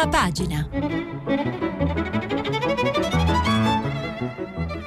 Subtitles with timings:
[0.00, 0.66] Prima pagina.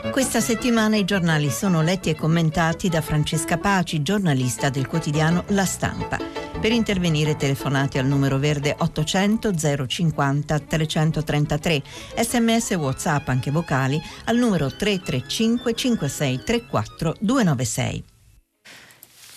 [0.10, 5.66] Questa settimana i giornali sono letti e commentati da Francesca Paci, giornalista del quotidiano La
[5.66, 6.18] Stampa.
[6.60, 9.54] Per intervenire telefonate al numero verde 800
[9.86, 11.84] 050 333,
[12.18, 18.13] sms whatsapp anche vocali al numero 335 56 34 296.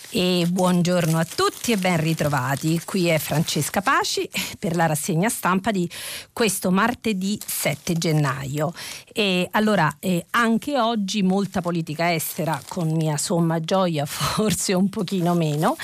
[0.09, 2.79] E buongiorno a tutti e ben ritrovati.
[2.85, 5.87] Qui è Francesca Paci per la rassegna stampa di
[6.31, 8.71] questo martedì 7 gennaio.
[9.11, 15.33] E allora, eh, anche oggi molta politica estera, con mia somma gioia, forse un pochino
[15.33, 15.75] meno,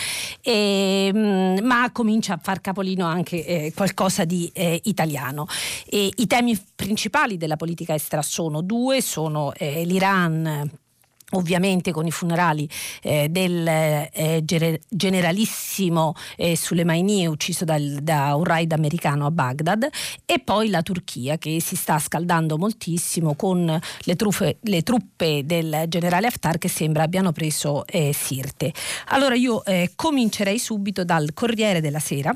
[0.42, 5.48] e, mm, ma comincia a far capolino anche eh, qualcosa di eh, italiano.
[5.86, 10.82] E I temi principali della politica estera sono due, sono eh, l'Iran
[11.34, 12.68] ovviamente con i funerali
[13.02, 14.44] eh, del eh,
[14.90, 19.88] generalissimo eh, Soleimani ucciso dal, da un raid americano a Baghdad
[20.26, 25.86] e poi la Turchia che si sta scaldando moltissimo con le, truffe, le truppe del
[25.88, 28.74] generale Haftar che sembra abbiano preso eh, Sirte.
[29.08, 32.36] Allora io eh, comincerei subito dal Corriere della Sera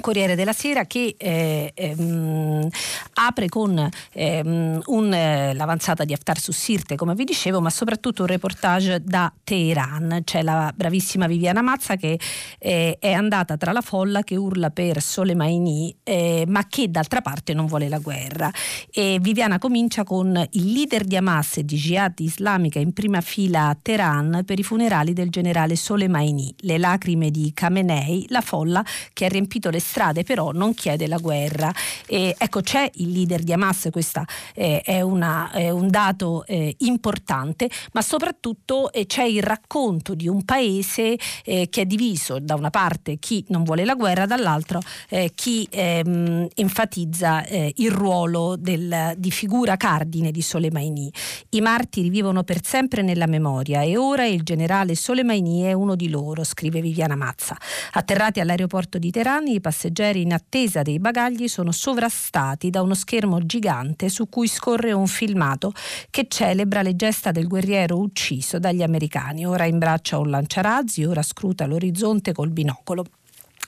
[0.00, 2.68] Corriere della Sera che eh, ehm,
[3.14, 8.22] apre con ehm, un, eh, l'avanzata di Haftar su Sirte, come vi dicevo, ma soprattutto
[8.22, 10.22] un reportage da Teheran.
[10.24, 12.18] C'è la bravissima Viviana Mazza che
[12.58, 17.54] eh, è andata tra la folla che urla per Soleimani, eh, ma che d'altra parte
[17.54, 18.50] non vuole la guerra.
[18.90, 23.68] E Viviana comincia con il leader di Hamas e di Jihad islamica in prima fila
[23.68, 26.54] a Teheran per i funerali del generale Soleimani.
[26.58, 31.18] Le lacrime di Khamenei, la folla che ha riempito le strade, però non chiede la
[31.18, 31.72] guerra.
[32.06, 37.70] E, ecco, c'è il leader di Hamas, questo eh, è, è, un dato eh, importante,
[37.92, 42.70] ma soprattutto eh, c'è il racconto di un paese eh, che è diviso da una
[42.70, 49.14] parte chi non vuole la guerra, dall'altro eh, chi ehm, enfatizza eh, il ruolo del,
[49.16, 51.12] di figura cardine di Soleimani.
[51.50, 56.08] I martiri vivono per sempre nella memoria e ora il generale Soleimani è uno di
[56.08, 57.56] loro, scrive Viviana Mazza.
[57.92, 63.44] Atterrati all'aeroporto di Teheran, i passeggeri in attesa dei bagagli sono sovrastati da uno schermo
[63.44, 65.72] gigante su cui scorre un filmato
[66.10, 69.44] che celebra le gesta del guerriero ucciso dagli americani.
[69.44, 73.04] Ora imbraccia un lanciarazzi, ora scruta l'orizzonte col binocolo.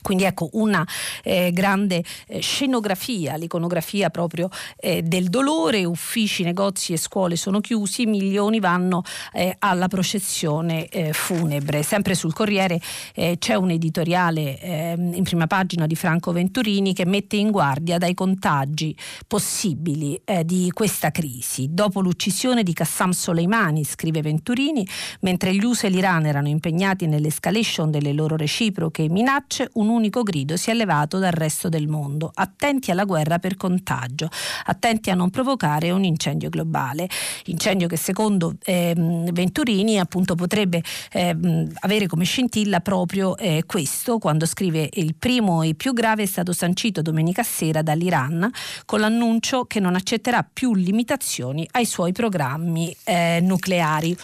[0.07, 0.87] Quindi ecco una
[1.21, 4.47] eh, grande eh, scenografia, l'iconografia proprio
[4.77, 9.03] eh, del dolore, uffici, negozi e scuole sono chiusi, milioni vanno
[9.33, 11.83] eh, alla processione eh, funebre.
[11.83, 12.79] Sempre sul Corriere
[13.15, 17.97] eh, c'è un editoriale ehm, in prima pagina di Franco Venturini che mette in guardia
[17.97, 18.95] dai contagi
[19.27, 21.67] possibili di questa crisi.
[21.71, 24.87] Dopo l'uccisione di Qassam Soleimani, scrive Venturini,
[25.19, 30.55] mentre gli USA e l'Iran erano impegnati nell'escalation delle loro reciproche minacce, un unico grido
[30.55, 32.31] si è levato dal resto del mondo.
[32.33, 34.29] Attenti alla guerra per contagio,
[34.65, 37.09] attenti a non provocare un incendio globale.
[37.45, 40.81] Incendio che secondo ehm, Venturini appunto potrebbe
[41.11, 46.27] ehm, avere come scintilla proprio eh, questo, quando scrive il primo e più grave è
[46.27, 48.49] stato sancito domenica sera dall'Iran
[48.85, 54.15] con l'annuncio che non accetterà più limitazioni ai suoi programmi eh, nucleari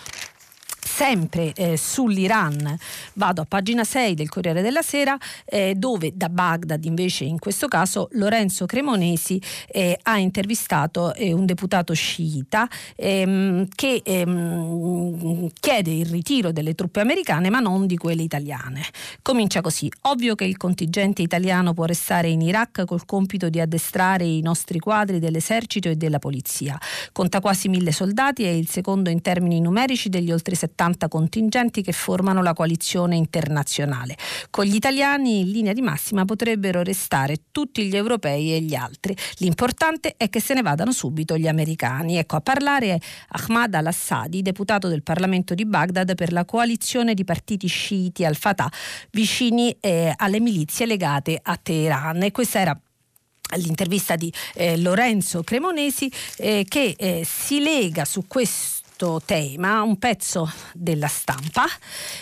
[0.85, 2.77] sempre eh, sull'Iran
[3.13, 7.67] vado a pagina 6 del Corriere della Sera eh, dove da Baghdad invece in questo
[7.67, 16.05] caso Lorenzo Cremonesi eh, ha intervistato eh, un deputato sciita ehm, che ehm, chiede il
[16.05, 18.81] ritiro delle truppe americane ma non di quelle italiane.
[19.21, 24.25] Comincia così, ovvio che il contingente italiano può restare in Iraq col compito di addestrare
[24.25, 26.77] i nostri quadri dell'esercito e della polizia.
[27.11, 31.81] Conta quasi mille soldati, è il secondo in termini numerici degli oltre 70 70 contingenti
[31.84, 34.17] che formano la coalizione internazionale.
[34.50, 39.16] Con gli italiani in linea di massima potrebbero restare tutti gli europei e gli altri.
[39.38, 42.17] L'importante è che se ne vadano subito gli americani.
[42.17, 42.97] Ecco, a parlare è
[43.29, 48.72] Ahmad al-Assadi, deputato del Parlamento di Baghdad per la coalizione di partiti sciiti al-Fatah,
[49.12, 52.24] vicini eh, alle milizie legate a Teheran.
[52.24, 52.80] E questa era
[53.57, 59.98] l'intervista di eh, Lorenzo Cremonesi eh, che eh, si lega su questo questo tema un
[59.98, 61.66] pezzo della stampa,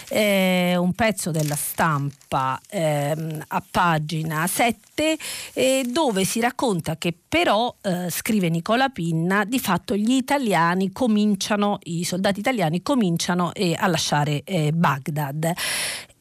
[0.07, 3.15] eh, un pezzo della stampa eh,
[3.45, 5.17] a pagina 7
[5.53, 11.79] eh, dove si racconta che però, eh, scrive Nicola Pinna, di fatto gli italiani cominciano,
[11.83, 15.53] i soldati italiani cominciano eh, a lasciare eh, Baghdad.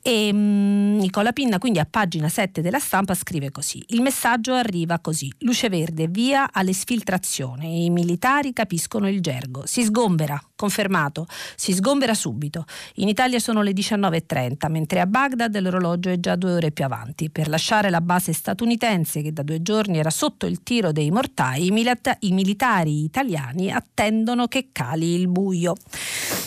[0.03, 4.99] E um, Nicola Pinna quindi a pagina 7 della stampa scrive così: Il messaggio arriva
[4.99, 7.85] così: luce verde, via alle sfiltrazioni.
[7.85, 9.67] I militari capiscono il gergo.
[9.67, 11.27] Si sgombera confermato,
[11.57, 12.67] si sgombera subito.
[12.97, 17.31] In Italia sono le 19.30, mentre a Baghdad l'orologio è già due ore più avanti.
[17.31, 21.67] Per lasciare la base statunitense, che da due giorni era sotto il tiro dei mortai,
[21.67, 25.75] i, milita- i militari italiani attendono che cali il buio.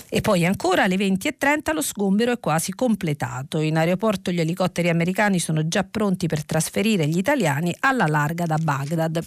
[0.10, 3.59] E poi ancora alle 20.30 lo sgombero è quasi completato.
[3.62, 8.57] In aeroporto gli elicotteri americani sono già pronti per trasferire gli italiani alla larga da
[8.62, 9.25] Baghdad.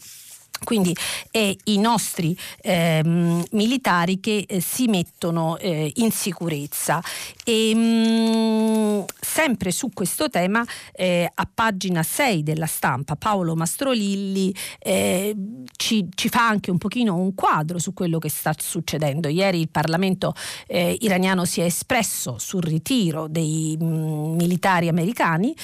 [0.65, 0.97] Quindi
[1.31, 3.03] è i nostri eh,
[3.51, 7.03] militari che eh, si mettono eh, in sicurezza.
[7.45, 14.55] E, mh, mm, sempre su questo tema, eh, a pagina 6 della stampa, Paolo Mastrolilli
[14.79, 15.35] eh,
[15.77, 19.29] ci, ci, fa anche un pochino un quadro su quello che sta succedendo.
[19.29, 20.35] Ieri il Parlamento
[20.67, 25.55] eh, iraniano si è espresso sul ritiro dei mh, mm, militari americani,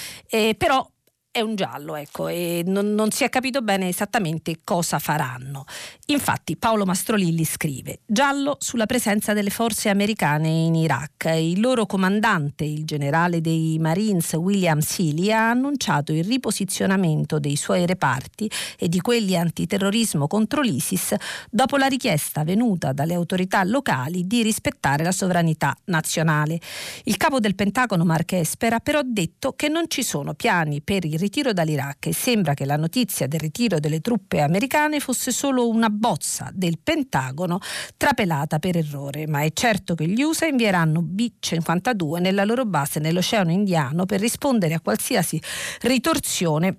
[0.56, 0.86] però
[1.32, 5.64] è un giallo, ecco, e non, non, si è capito bene esattamente cosa faranno.
[6.08, 11.25] Infatti Paolo Mastrolilli scrive: Giallo sulla presenza delle forze americane in Iraq.
[11.34, 17.87] Il loro comandante, il generale dei Marines William Sealy, ha annunciato il riposizionamento dei suoi
[17.87, 21.14] reparti e di quelli antiterrorismo contro l'ISIS
[21.49, 26.61] dopo la richiesta venuta dalle autorità locali di rispettare la sovranità nazionale.
[27.05, 31.06] Il capo del Pentagono Mark Esper ha però detto che non ci sono piani per
[31.06, 35.69] il ritiro dall'Iraq e sembra che la notizia del ritiro delle truppe americane fosse solo
[35.69, 37.60] una bozza del Pentagono
[37.96, 43.52] trapelata per errore, ma è certo che gli USA invieranno B-52 nella loro base nell'Oceano
[43.52, 45.40] Indiano per rispondere a qualsiasi
[45.82, 46.76] ritorsione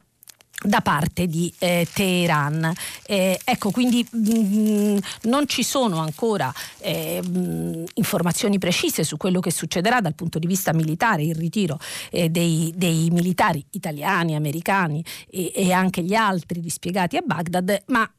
[0.63, 2.71] da parte di eh, Teheran.
[3.05, 9.39] Eh, ecco, quindi mh, mm, non ci sono ancora eh, mh, informazioni precise su quello
[9.39, 11.79] che succederà dal punto di vista militare, il ritiro
[12.11, 18.09] eh, dei, dei, militari italiani, americani e, e anche gli altri dispiegati a Baghdad, ma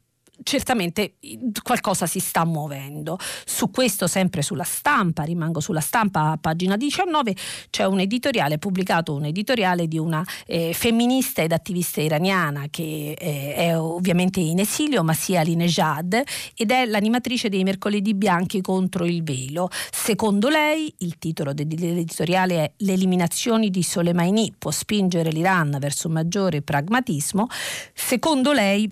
[0.43, 1.15] certamente
[1.63, 3.17] qualcosa si sta muovendo.
[3.45, 7.35] Su questo, sempre sulla stampa, rimango sulla stampa a pagina 19,
[7.69, 13.53] c'è un editoriale, pubblicato un editoriale di una eh, femminista ed attivista iraniana che eh,
[13.55, 16.21] è ovviamente in esilio, ma sia Linejad,
[16.55, 19.69] ed è l'animatrice dei Mercoledì Bianchi contro il velo.
[19.91, 26.61] Secondo lei, il titolo dell'editoriale è L'eliminazione di Soleimani può spingere l'Iran verso un maggiore
[26.61, 27.47] pragmatismo.
[27.93, 28.89] Secondo lei,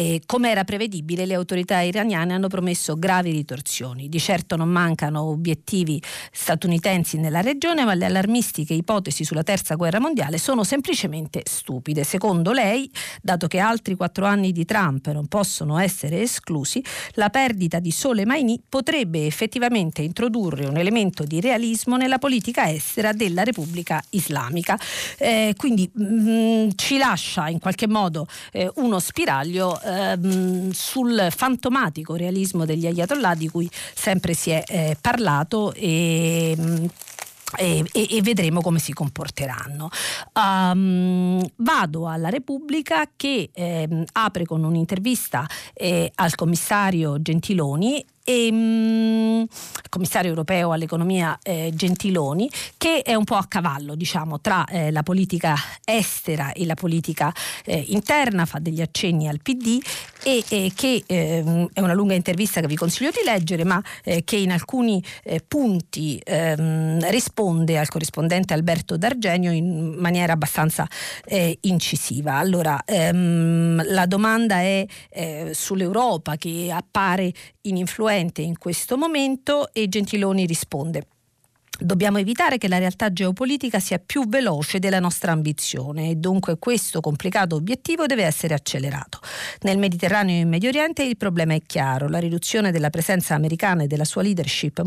[0.00, 4.08] e come era prevedibile, le autorità iraniane hanno promesso gravi ritorsioni.
[4.08, 6.02] Di certo non mancano obiettivi
[6.32, 12.02] statunitensi nella regione, ma le allarmistiche ipotesi sulla terza guerra mondiale sono semplicemente stupide.
[12.04, 16.82] Secondo lei, dato che altri quattro anni di Trump non possono essere esclusi,
[17.16, 23.42] la perdita di Soleimani potrebbe effettivamente introdurre un elemento di realismo nella politica estera della
[23.42, 24.78] Repubblica Islamica.
[25.18, 32.14] Eh, quindi mh, mm, ci lascia in qualche modo eh, uno spiraglio ehm, sul fantomatico
[32.14, 36.84] realismo degli ayatollah di cui sempre si è eh, parlato e mm,
[37.56, 39.88] e, e, vedremo come si comporteranno.
[40.34, 49.46] Um, vado alla Repubblica che eh, apre con un'intervista eh, al commissario Gentiloni e, mh,
[49.88, 55.02] commissario europeo all'economia eh, Gentiloni, che è un po' a cavallo diciamo, tra eh, la
[55.02, 57.32] politica estera e la politica
[57.64, 59.80] eh, interna, fa degli accenni al PD
[60.22, 64.22] e, e che ehm, è una lunga intervista che vi consiglio di leggere, ma eh,
[64.22, 70.86] che in alcuni eh, punti ehm, risponde al corrispondente Alberto D'Argenio in maniera abbastanza
[71.24, 72.36] eh, incisiva.
[72.36, 74.86] Allora, ehm, la domanda è
[75.50, 77.32] sull'Europa che appare
[78.20, 81.06] ininfluente in questo momento e Gentiloni risponde.
[81.82, 87.00] Dobbiamo evitare che la realtà geopolitica sia più veloce della nostra ambizione e dunque questo
[87.00, 89.18] complicato obiettivo deve essere accelerato.
[89.62, 93.84] Nel Mediterraneo e in Medio Oriente il problema è chiaro, la riduzione della presenza americana
[93.84, 94.82] e della sua leadership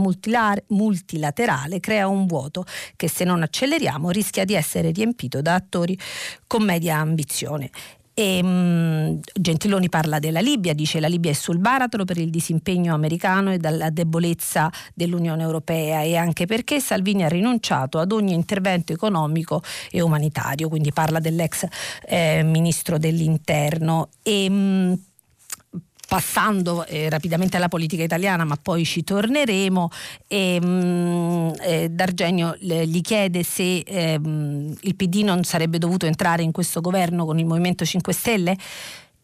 [0.67, 2.63] multilaterale crea un vuoto
[2.95, 5.97] che se non acceleriamo rischia di essere riempito da attori
[6.45, 7.71] con media ambizione.
[8.13, 12.93] E, um, Gentiloni parla della Libia, dice la Libia è sul baratro per il disimpegno
[12.93, 18.93] americano e dalla debolezza dell'Unione Europea e anche perché Salvini ha rinunciato ad ogni intervento
[18.93, 21.65] economico e umanitario, quindi parla dell'ex
[22.05, 24.09] eh, ministro dell'interno.
[24.21, 24.97] E, um,
[26.13, 29.89] passando eh, rapidamente alla politica italiana, ma poi ci torneremo,
[30.27, 36.05] e, mh, mm, eh, D'Argenio le, gli chiede se eh, il PD non sarebbe dovuto
[36.05, 38.55] entrare in questo governo con il Movimento 5 Stelle.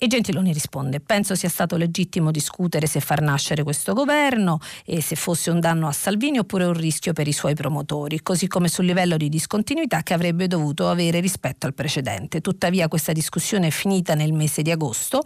[0.01, 5.17] E Gentiloni risponde: Penso sia stato legittimo discutere se far nascere questo governo e se
[5.17, 8.85] fosse un danno a Salvini oppure un rischio per i suoi promotori, così come sul
[8.85, 12.39] livello di discontinuità che avrebbe dovuto avere rispetto al precedente.
[12.39, 15.21] Tuttavia questa discussione è finita nel mese di agosto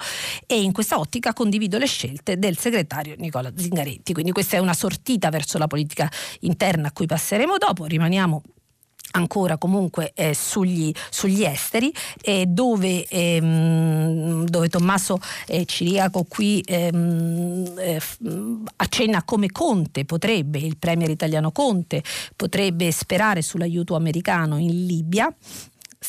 [0.47, 4.11] e in questa ottica condivido le scelte del segretario Nicola Zingaretti.
[4.11, 7.85] Quindi questa è una sortita verso la politica interna a cui passeremo dopo.
[7.85, 8.41] Rimaniamo
[9.11, 17.73] ancora comunque eh, sugli, sugli, esteri eh, dove, ehm, dove, Tommaso eh, Ciriaco qui ehm,
[17.77, 18.01] eh,
[18.77, 22.03] accenna come Conte potrebbe, il premier italiano Conte
[22.35, 25.33] potrebbe sperare sull'aiuto americano in Libia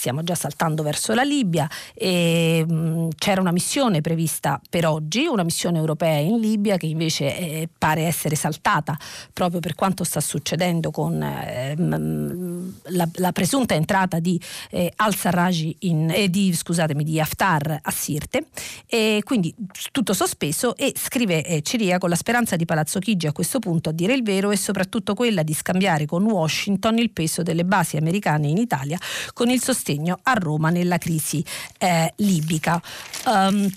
[0.05, 5.45] stiamo già saltando verso la Libia e mh, c'era una missione prevista per oggi, una
[5.45, 8.99] missione europea in Libia che invece eh, pare essere saltata
[9.33, 14.39] proprio per quanto sta succedendo con eh, mh, la, la, presunta entrata di
[14.71, 18.49] eh, al-Sarraj eh, di, scusatemi, di Haftar a Sirte.
[18.87, 19.55] E quindi
[19.91, 23.89] tutto sospeso e scrive eh, Ciria con la speranza di Palazzo Chigi a questo punto
[23.89, 27.97] a dire il vero e soprattutto quella di scambiare con Washington il peso delle basi
[27.97, 28.99] americane in Italia
[29.33, 31.45] con il sostegno sostegno a Roma nella crisi
[31.79, 32.83] eh, libica.
[33.27, 33.71] Um,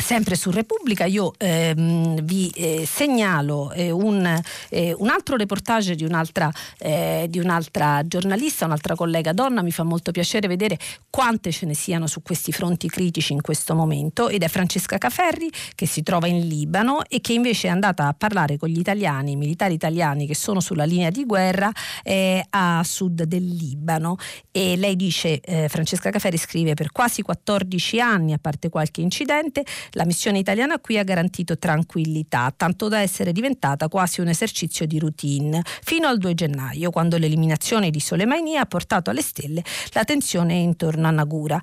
[0.00, 6.04] Sempre su Repubblica io ehm, vi eh, segnalo eh, un, eh, un, altro reportage di
[6.04, 9.62] un'altra, eh, di un'altra, giornalista, un'altra collega donna.
[9.62, 10.78] Mi fa molto piacere vedere
[11.10, 15.50] quante ce ne siano su questi fronti critici in questo momento ed è Francesca Caferri
[15.74, 19.32] che si trova in Libano e che invece è andata a parlare con gli italiani,
[19.32, 21.72] i militari italiani che sono sulla linea di guerra
[22.04, 24.16] eh, a sud del Libano
[24.52, 29.64] e lei dice, eh, Francesca Caferri scrive per quasi 14 anni, a parte qualche incidente,
[29.92, 34.98] la missione italiana qui ha garantito tranquillità, tanto da essere diventata quasi un esercizio di
[34.98, 39.62] routine, fino al 2 gennaio, quando l'eliminazione di Soleimani ha portato alle stelle
[39.92, 41.60] la tensione intorno a Nagura.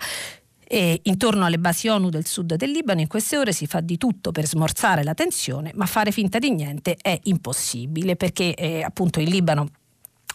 [0.65, 3.97] E intorno alle basi ONU del sud del Libano in queste ore si fa di
[3.97, 9.19] tutto per smorzare la tensione, ma fare finta di niente è impossibile perché eh, appunto
[9.19, 9.69] in Libano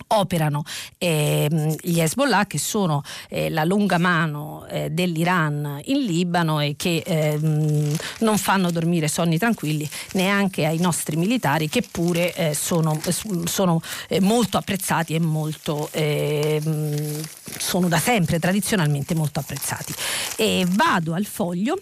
[0.09, 0.62] operano
[0.99, 7.02] eh, gli Hezbollah che sono eh, la lunga mano eh, dell'Iran in Libano e che
[7.05, 13.00] ehm, non fanno dormire sonni tranquilli neanche ai nostri militari che pure eh, sono,
[13.45, 17.23] sono eh, molto apprezzati e molto, ehm,
[17.59, 19.95] sono da sempre tradizionalmente molto apprezzati.
[20.37, 21.78] E vado al foglio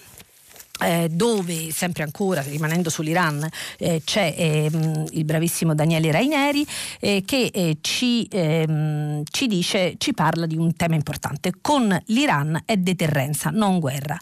[0.80, 3.46] eh, dove sempre ancora rimanendo sull'Iran
[3.78, 6.66] eh, c'è ehm, il bravissimo Daniele Raineri
[7.00, 11.52] eh, che eh, ci, ehm, ci, dice, ci parla di un tema importante.
[11.60, 14.18] Con l'Iran è deterrenza non guerra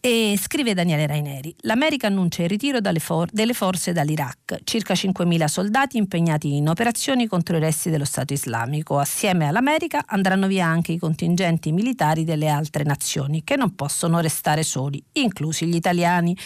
[0.00, 5.96] e scrive Daniele Raineri, l'America annuncia il ritiro for- delle forze dall'Iraq, circa 5.000 soldati
[5.96, 8.98] impegnati in operazioni contro i resti dello Stato islamico.
[8.98, 14.62] Assieme all'America andranno via anche i contingenti militari delle altre nazioni, che non possono restare
[14.62, 16.36] soli, inclusi gli italiani.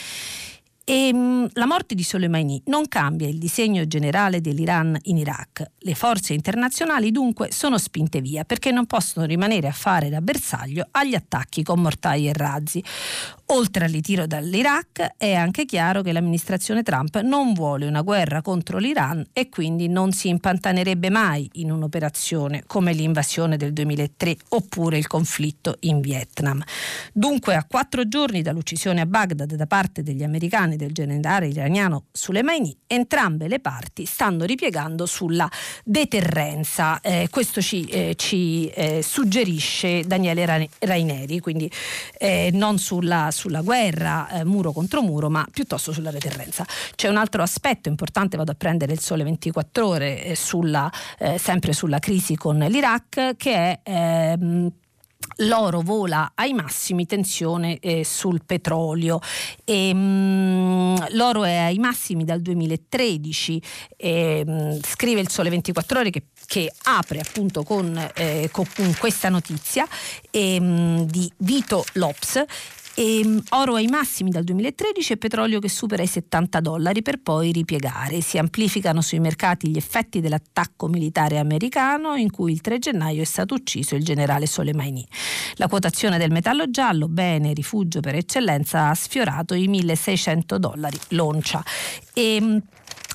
[0.84, 5.64] E, mh, la morte di Soleimani non cambia il disegno generale dell'Iran in Iraq.
[5.78, 10.88] Le forze internazionali dunque sono spinte via perché non possono rimanere a fare da bersaglio
[10.90, 12.82] agli attacchi con mortai e razzi.
[13.46, 18.78] Oltre al ritiro dall'Iraq è anche chiaro che l'amministrazione Trump non vuole una guerra contro
[18.78, 25.06] l'Iran e quindi non si impantanerebbe mai in un'operazione come l'invasione del 2003 oppure il
[25.06, 26.62] conflitto in Vietnam.
[27.12, 32.76] Dunque a quattro giorni dall'uccisione a Baghdad da parte degli americani del generale iraniano Soleimani,
[32.86, 35.50] entrambe le parti stanno ripiegando sulla
[35.84, 37.00] deterrenza.
[37.00, 41.70] Eh, questo ci, eh, ci eh, suggerisce Daniele Raineri, quindi
[42.18, 46.66] eh, non sulla sulla guerra eh, muro contro muro, ma piuttosto sulla deterrenza.
[46.94, 50.90] C'è un altro aspetto importante, vado a prendere il sole 24 ore, eh, sulla,
[51.36, 54.70] sempre sulla crisi con l'Iraq, che è ehm,
[55.36, 59.20] l'oro vola ai massimi, tensione eh, sul petrolio.
[59.64, 63.62] E, mh, mm, l'oro è ai massimi dal 2013,
[63.96, 68.66] e, mh, scrive il Sole 24 Ore che, che apre appunto con, eh, con
[68.98, 69.86] questa notizia
[70.30, 72.44] e, mh, mm, di Vito Lops
[72.94, 77.20] e, ehm, oro ai massimi dal 2013 e petrolio che supera i 70 dollari per
[77.20, 78.20] poi ripiegare.
[78.20, 83.26] Si amplificano sui mercati gli effetti dell'attacco militare americano in cui il 3 gennaio è
[83.26, 85.06] stato ucciso il generale Soleimani.
[85.54, 91.62] La quotazione del metallo giallo, bene rifugio per eccellenza, ha sfiorato i 1600 dollari l'oncia.
[92.12, 92.62] E, ehm,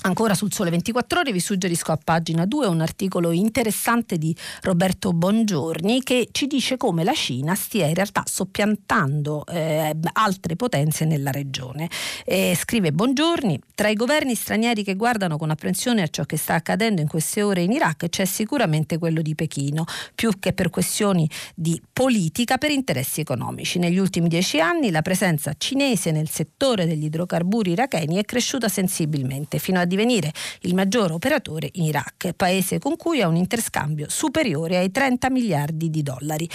[0.02, 5.12] Ancora sul Sole 24 Ore vi suggerisco a pagina 2 un articolo interessante di Roberto
[5.12, 11.32] Bongiorni che ci dice come la Cina stia in realtà soppiantando eh, altre potenze nella
[11.32, 11.90] regione.
[12.24, 16.54] Eh, scrive Bongiorni, tra i governi stranieri che guardano con apprensione a ciò che sta
[16.54, 21.28] accadendo in queste ore in Iraq c'è sicuramente quello di Pechino, più che per questioni
[21.56, 23.80] di politica, per interessi economici.
[23.80, 29.58] Negli ultimi dieci anni la presenza cinese nel settore degli idrocarburi iracheni è cresciuta sensibilmente
[29.58, 34.76] fino a divenire il maggior operatore in Iraq, paese con cui ha un interscambio superiore
[34.76, 36.48] ai 30 miliardi di dollari.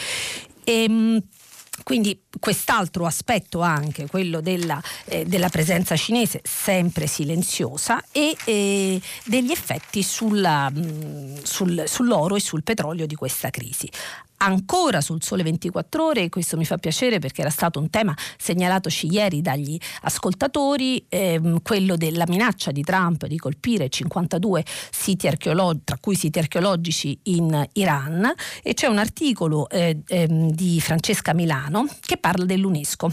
[0.63, 1.21] E, ehm,
[1.83, 9.51] quindi quest'altro aspetto anche, quello della, eh, della presenza cinese sempre silenziosa e eh, degli
[9.51, 13.89] effetti sulla, mh, mm, sul, sull'oro e sul petrolio di questa crisi
[14.43, 18.13] ancora sul Sole 24 Ore e questo mi fa piacere perché era stato un tema
[18.37, 25.81] segnalatoci ieri dagli ascoltatori, ehm, quello della minaccia di Trump di colpire 52 siti archeologici,
[25.85, 31.87] tra cui siti archeologici in Iran e c'è un articolo eh, ehm, di Francesca Milano
[32.01, 33.11] che parla dell'UNESCO.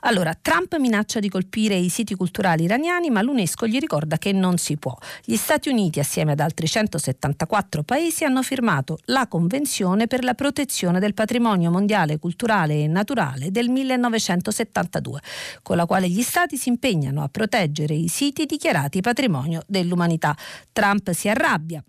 [0.00, 4.58] Allora, Trump minaccia di colpire i siti culturali iraniani ma l'UNESCO gli ricorda che non
[4.58, 4.96] si può.
[5.24, 10.50] Gli Stati Uniti assieme ad altri 174 paesi hanno firmato la Convenzione per la protezione
[10.52, 15.20] protezione del patrimonio mondiale culturale e naturale del 1972,
[15.62, 20.36] con la quale gli Stati si impegnano a proteggere i siti dichiarati patrimonio dell'umanità.
[20.70, 21.82] Trump si arrabbia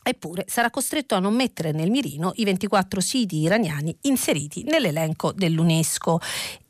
[0.00, 6.18] Eppure sarà costretto a non mettere nel mirino i 24 siti iraniani inseriti nell'elenco dell'UNESCO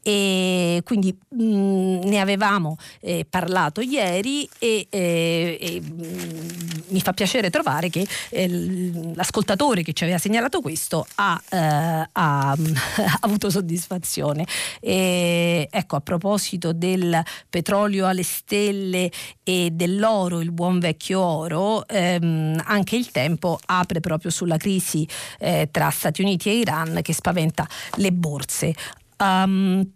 [0.03, 7.01] e quindi mh, mm, ne avevamo eh, parlato ieri e, eh, e mh, mm, mi
[7.01, 12.57] fa piacere trovare che eh, l'ascoltatore che ci aveva segnalato questo ha, eh, ha, ha
[13.21, 14.47] avuto soddisfazione.
[14.81, 19.11] E, ecco, a proposito del petrolio alle stelle
[19.43, 25.07] e dell'oro, il buon vecchio oro, ehm, anche il tempo apre proprio sulla crisi
[25.39, 28.75] eh, tra Stati Uniti e Iran che spaventa le borse.
[29.19, 29.93] Um,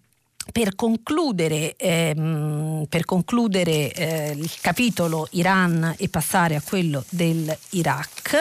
[0.50, 8.36] per concludere, ehm, per concludere eh, il capitolo Iran e passare a quello dell'Iraq,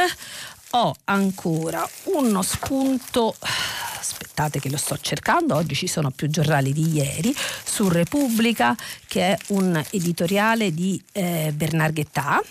[0.71, 3.35] ho ancora uno spunto.
[3.99, 8.75] Aspettate che lo sto cercando, oggi ci sono più giornali di ieri, su Repubblica,
[9.07, 12.41] che è un editoriale di eh, Bernard Guetta,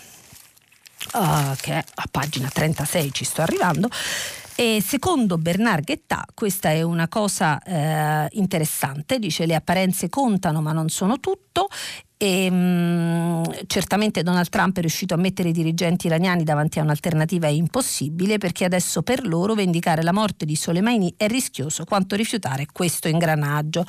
[1.14, 3.88] uh, che è a pagina 36, ci sto arrivando,
[4.60, 10.72] e secondo Bernard Guetta, questa è una cosa eh, interessante, dice le apparenze contano ma
[10.72, 11.66] non sono tutto
[12.18, 16.82] e, mh, mm, certamente Donald Trump è riuscito a mettere i dirigenti iraniani davanti a
[16.82, 22.66] un'alternativa impossibile perché adesso per loro vendicare la morte di Soleimani è rischioso quanto rifiutare
[22.70, 23.86] questo ingranaggio.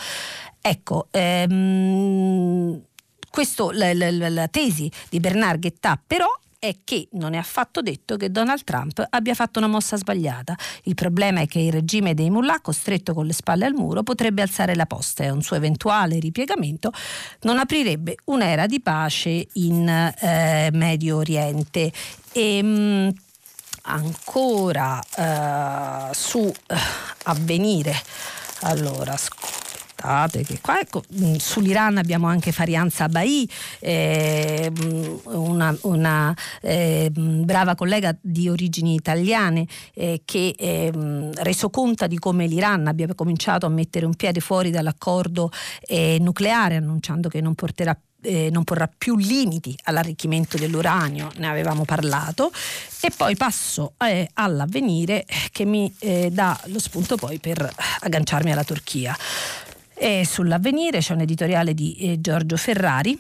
[0.62, 2.82] Ecco, ehm,
[3.30, 6.30] questo, la, la, la, tesi di Bernard Guetta però
[6.62, 10.56] è che non è affatto detto che Donald Trump abbia fatto una mossa sbagliata.
[10.84, 14.44] Il problema è che il regime dei mullah, costretto con le spalle al muro, potrebbe
[14.44, 16.92] alzare la posta e un suo eventuale ripiegamento
[17.42, 21.92] non aprirebbe un'era di pace in eh, Medio Oriente.
[22.32, 23.14] E, mh,
[23.84, 26.76] ancora eh, su eh,
[27.24, 28.00] avvenire.
[28.60, 29.61] Allora, scusa
[30.02, 37.10] aspettate che qua ecco, mm, sull'Iran abbiamo anche Farianza Bai, eh, mm, una, una eh,
[37.12, 40.92] brava collega di origini italiane eh, che eh,
[41.36, 46.76] reso conto di come l'Iran abbia cominciato a mettere un piede fuori dall'accordo eh, nucleare
[46.76, 52.52] annunciando che non porterà eh, non porrà più limiti all'arricchimento dell'uranio, ne avevamo parlato,
[53.02, 57.68] e poi passo eh, all'avvenire che mi eh, dà lo spunto poi per
[58.02, 59.18] agganciarmi alla Turchia.
[60.04, 63.16] E sull'avvenire c'è un editoriale di eh, Giorgio Ferrari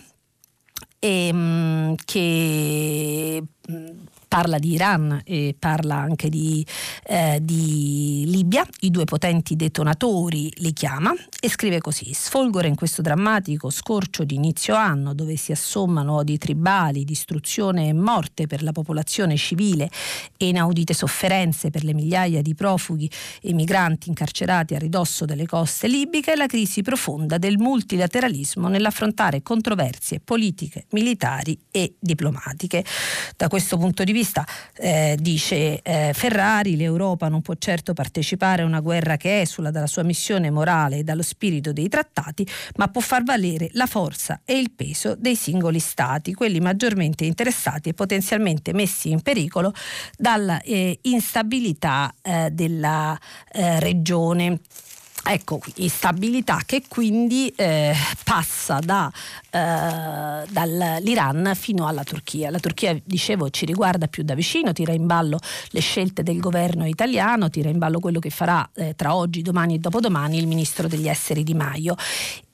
[0.98, 4.00] e, mh, mm, che mh, mm,
[4.32, 6.65] parla di Iran e parla anche di,
[7.04, 13.02] eh, di, Libia, i due potenti detonatori li chiama e scrive così, sfolgore in questo
[13.02, 18.72] drammatico scorcio di inizio anno dove si assommano odi tribali, distruzione e morte per la
[18.72, 19.89] popolazione civile
[20.38, 25.89] e inaudite sofferenze per le migliaia di profughi e migranti incarcerati a ridosso delle coste
[25.89, 32.86] libiche, la crisi profonda del multilateralismo nell'affrontare controversie politiche, militari e diplomatiche.
[33.36, 34.45] Da questo punto di vista vista,
[34.77, 39.88] eh, dice eh, Ferrari, l'Europa non può certo partecipare a una guerra che esula dalla
[39.88, 44.60] sua missione morale e dallo spirito dei trattati, ma può far valere la forza e
[44.60, 49.73] il peso dei singoli stati, quelli maggiormente interessati e potenzialmente messi in pericolo
[50.15, 53.17] dalla eh, instabilità eh, della
[53.51, 54.60] eh, regione.
[55.23, 59.12] Ecco, instabilità che quindi eh, passa da,
[59.51, 62.49] eh, dall'Iran fino alla Turchia.
[62.49, 66.88] La Turchia, dicevo, ci riguarda più da vicino, tira in ballo le scelte del governo
[66.88, 70.88] italiano, tira in ballo quello che farà eh, tra oggi, domani e dopodomani il ministro
[70.88, 71.95] degli esteri Di Maio.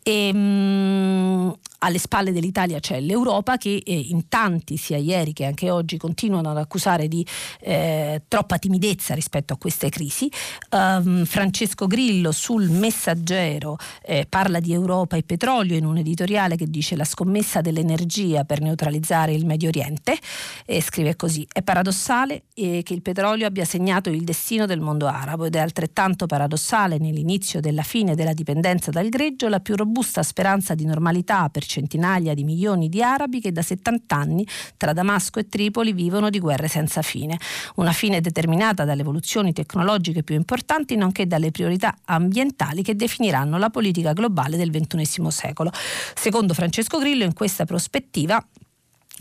[0.08, 5.46] E, mh, mm, alle spalle dell'Italia c'è l'Europa che eh, in tanti, sia ieri che
[5.46, 7.26] anche oggi, continuano ad accusare di
[7.60, 10.32] eh, troppa timidezza rispetto a queste crisi.
[10.72, 16.68] Um, Francesco Grillo sul Messaggero eh, parla di Europa e petrolio in un editoriale che
[16.68, 20.18] dice la scommessa dell'energia per neutralizzare il Medio Oriente
[20.66, 25.06] e scrive così: è paradossale eh, che il petrolio abbia segnato il destino del mondo
[25.06, 29.97] arabo ed è altrettanto paradossale nell'inizio della fine della dipendenza dal greggio la più robusta
[30.02, 35.40] speranza di normalità per centinaia di milioni di arabi che da 70 anni tra Damasco
[35.40, 37.38] e Tripoli vivono di guerre senza fine.
[37.76, 43.70] Una fine determinata dalle evoluzioni tecnologiche più importanti nonché dalle priorità ambientali che definiranno la
[43.70, 45.72] politica globale del XXI secolo.
[46.16, 48.44] Secondo Francesco Grillo, in questa prospettiva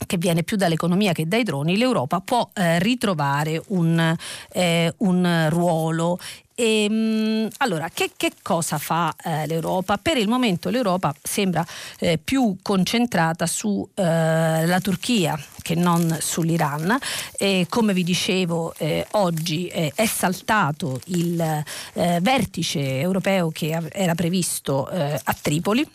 [0.07, 4.15] che viene più dall'economia che dai droni, l'Europa può eh, ritrovare un,
[4.53, 6.19] eh, un ruolo
[6.59, 9.99] e, ehm, allora, che, che, cosa fa eh, l'Europa?
[9.99, 11.65] Per il momento l'Europa sembra
[11.99, 16.99] eh, più concentrata sulla eh, Turchia che non sull'Iran.
[17.37, 24.15] E, come vi dicevo, eh, oggi eh, è saltato il eh, vertice europeo che era
[24.15, 25.87] previsto a Tripoli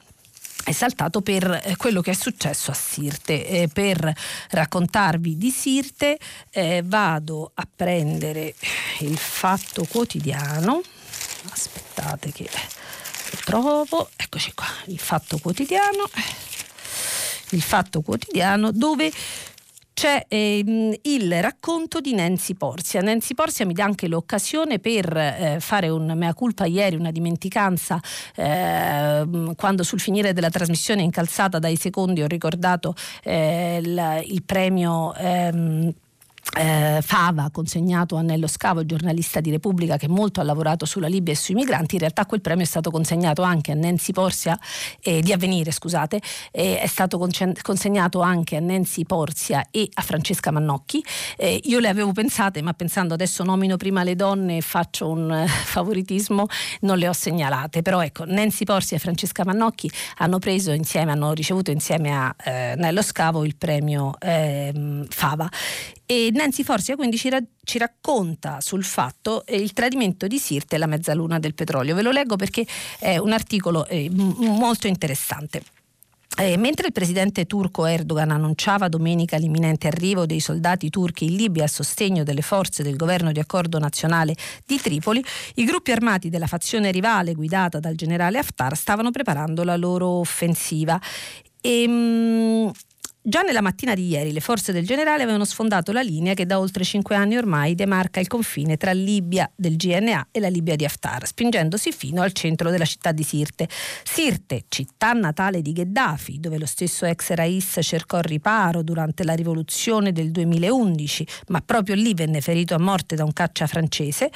[0.64, 3.48] è saltato per eh, quello che è successo a Sirte.
[3.48, 4.14] Eh, per
[4.50, 6.18] raccontarvi di Sirte
[6.50, 8.54] eh, vado a prendere
[9.00, 10.82] il fatto quotidiano.
[11.50, 12.50] Aspettate che
[13.32, 14.10] lo trovo.
[14.16, 16.10] Eccoci qua, il fatto quotidiano.
[17.50, 19.12] Il fatto quotidiano dove
[19.94, 23.02] c'è ehm, il racconto di Nancy Porzia.
[23.02, 28.00] Nancy Porzia mi dà anche l'occasione per eh, fare un mea culpa ieri, una dimenticanza,
[28.36, 35.14] eh, quando sul finire della trasmissione incalzata dai secondi ho ricordato eh, il, il, premio.
[35.16, 35.94] Ehm,
[36.58, 41.34] eh, Fava consegnato a Nello Scavo, giornalista di Repubblica che molto ha lavorato sulla Libia
[41.34, 44.60] e sui migranti, in realtà quel premio è stato consegnato anche a Nancy Porzia
[45.02, 50.52] eh, di Avvenire, scusate, eh, è stato consegnato anche a Nancy Porzia e a Francesca
[50.52, 51.04] Mannocchi.
[51.38, 55.32] Eh, io le avevo pensate, ma pensando adesso nomino prima le donne e faccio un
[55.32, 56.48] eh, favoritismo,
[56.82, 61.34] non le ho segnalate, però ecco, Nancy Porzia e Francesca Mannocchi hanno preso insieme, hanno
[61.34, 65.50] ricevuto insieme a eh, Nello Scavo il premio ehm, Fava
[66.12, 70.76] e Nancy Forzia quindi ci, ra- ci, racconta sul fatto eh, il tradimento di Sirte
[70.76, 71.96] e la mezzaluna del petrolio.
[71.96, 72.68] Ve lo leggo perché
[73.00, 75.64] è un articolo eh, m- molto interessante.
[76.38, 81.64] Eh, mentre il presidente turco Erdogan annunciava domenica l'imminente arrivo dei soldati turchi in Libia
[81.64, 85.24] a sostegno delle forze del governo di accordo nazionale di Tripoli,
[85.56, 91.00] i gruppi armati della fazione rivale guidata dal generale Haftar stavano preparando la loro offensiva.
[91.62, 92.72] E, ehm, mh,
[93.24, 96.58] Già nella mattina di ieri le forze del generale avevano sfondato la linea che da
[96.58, 100.86] oltre cinque anni ormai demarca il confine tra Libia del GNA e la Libia di
[100.86, 103.70] Haftar, spingendosi fino al centro della città di Sirte.
[104.04, 110.12] Sirte, città natale di Gheddafi, dove lo stesso ex Rais cercò riparo durante la rivoluzione
[110.12, 114.32] del 2011, ma proprio lì venne ferito a morte da un caccia francese,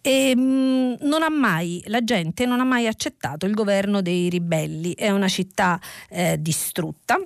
[0.00, 0.96] e ehm,
[1.38, 6.40] mai, la gente non ha mai accettato il governo dei ribelli, è una città eh,
[6.40, 7.20] distrutta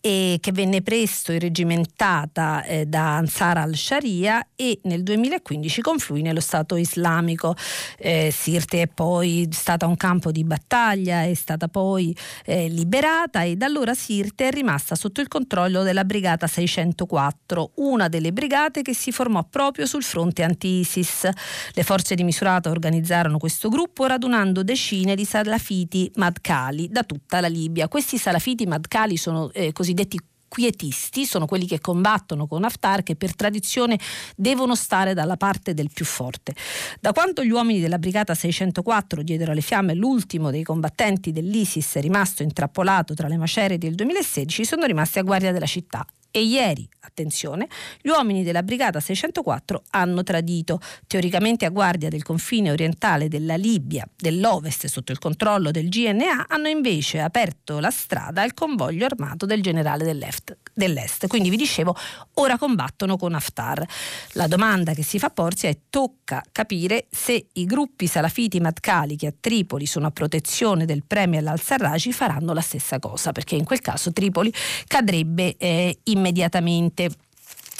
[0.00, 6.76] e che venne presto irregimentata eh, da Ansar al-Sharia e nel 2015 confluì nello Stato
[6.76, 7.56] islamico.
[7.98, 13.56] Eh, Sirte è poi stata un campo di battaglia, è stata poi eh, liberata e
[13.56, 18.94] da allora Sirte è rimasta sotto il controllo della Brigata 604, una delle brigate che
[18.94, 21.28] si formò proprio sul fronte anti-ISIS.
[21.72, 27.48] Le forze di Misurata organizzarono questo gruppo radunando decine di salafiti madkali da tutta la
[27.48, 27.88] Libia.
[27.88, 30.18] Questi salafiti madkali sono eh, cosiddetti
[30.52, 33.98] quietisti, sono quelli che combattono con Haftar, che per tradizione
[34.36, 36.54] devono stare dalla parte del più forte.
[37.00, 42.42] Da quando gli uomini della Brigata 604 diedero alle fiamme l'ultimo dei combattenti dell'ISIS rimasto
[42.42, 47.68] intrappolato tra le macerie del 2016, sono rimasti a guardia della città e ieri, attenzione,
[48.00, 54.08] gli uomini della Brigata 604 hanno tradito, teoricamente a guardia del confine orientale della Libia,
[54.16, 59.60] dell'Ovest sotto il controllo del GNA, hanno invece aperto la strada al convoglio armato del
[59.60, 60.56] generale dell'Est.
[60.74, 61.26] Dell'est.
[61.26, 61.96] Quindi vi dicevo,
[62.34, 63.84] ora combattono con Haftar.
[64.32, 69.28] La domanda che si fa porsi è tocca capire se i gruppi salafiti madcali che
[69.28, 73.80] a Tripoli sono a protezione del premier al-Sarraj faranno la stessa cosa, perché in quel
[73.80, 74.52] caso Tripoli
[74.86, 77.10] cadrebbe eh, immediatamente.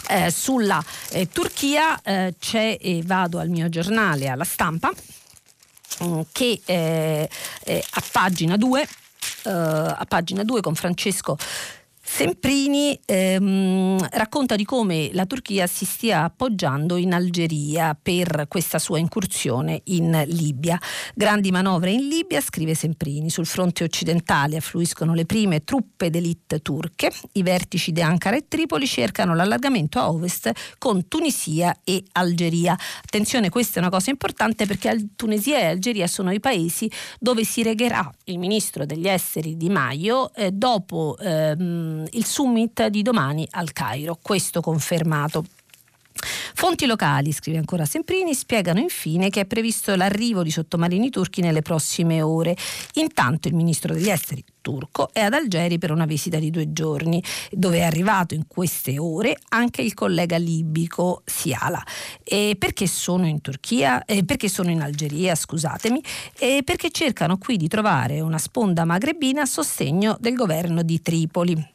[0.09, 4.90] Eh, sulla eh, Turchia eh, c'è, e vado al mio giornale, alla stampa,
[6.02, 7.28] mm, che eh,
[7.64, 8.88] eh, a pagina 2
[9.44, 11.37] Uh, a pagina 2 con Francesco
[12.22, 19.00] Semprini ehm, racconta di come la Turchia si stia appoggiando in Algeria per questa sua
[19.00, 20.78] incursione in Libia.
[21.16, 23.28] Grandi manovre in Libia, scrive Semprini.
[23.28, 27.11] Sul fronte occidentale affluiscono le prime truppe d'elite turche.
[27.32, 32.78] I vertici di Ankara e Tripoli cercano l'allargamento a ovest con Tunisia e Algeria.
[33.02, 37.64] Attenzione, questa è una cosa importante perché Tunisia e Algeria sono i paesi dove si
[37.64, 43.72] regherà il ministro degli esteri Di Maio eh, dopo ehm, il summit di domani al
[43.72, 45.44] Cairo, questo confermato.
[46.55, 51.62] Fonti locali, scrive ancora Semprini, spiegano infine che è previsto l'arrivo di sottomarini turchi nelle
[51.62, 52.57] prossime ore.
[52.94, 57.22] Intanto il ministro degli esteri turco è ad Algeri per una visita di due giorni,
[57.51, 61.83] dove è arrivato in queste ore anche il collega libico Siala.
[62.22, 64.05] E perché sono in Turchia?
[64.05, 66.01] Eh, perché sono in Algeria, scusatemi?
[66.38, 71.71] E perché cercano qui di trovare una sponda magrebina a sostegno del governo di Tripoli.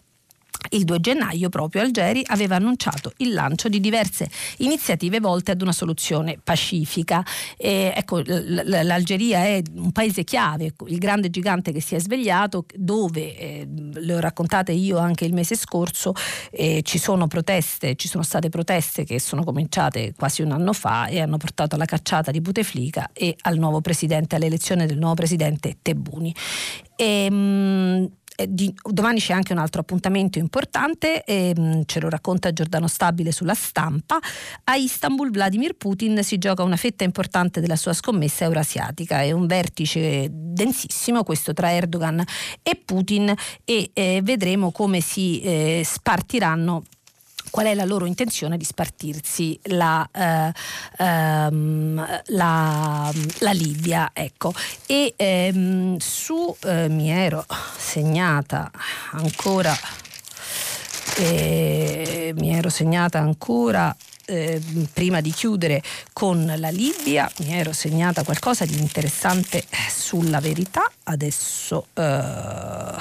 [0.69, 5.71] Il 2 gennaio proprio Algeri aveva annunciato il lancio di diverse iniziative volte ad una
[5.71, 7.23] soluzione pacifica.
[7.57, 13.37] E, ecco, L'Algeria è un paese chiave, il grande gigante che si è svegliato, dove,
[13.37, 16.13] eh, le raccontate io anche il mese scorso,
[16.51, 21.07] eh, ci sono proteste, ci sono state proteste che sono cominciate quasi un anno fa
[21.07, 25.77] e hanno portato alla cacciata di Bouteflika e al nuovo presidente, all'elezione del nuovo presidente
[25.81, 26.33] Tebbouni.
[26.95, 28.11] E, mh, eh,
[28.45, 33.53] di, domani c'è anche un altro appuntamento importante, ehm, ce lo racconta Giordano Stabile sulla
[33.53, 34.19] stampa.
[34.65, 39.21] A Istanbul Vladimir Putin si gioca una fetta importante della sua scommessa eurasiatica.
[39.21, 42.23] È un vertice densissimo questo tra Erdogan
[42.61, 46.83] e Putin e eh, vedremo come si eh, spartiranno
[47.49, 50.51] qual è la loro intenzione di spartirsi la, eh,
[50.97, 54.11] ehm, la, la Libia.
[54.13, 54.53] Ecco.
[54.85, 57.45] E ehm, su eh, mi ero
[57.77, 58.71] segnata
[59.11, 59.75] ancora,
[61.17, 63.95] eh, mi ero segnata ancora
[64.27, 65.81] eh, prima di chiudere
[66.11, 70.91] con la Libia mi ero segnata qualcosa di interessante sulla verità.
[71.03, 72.95] Adesso eh,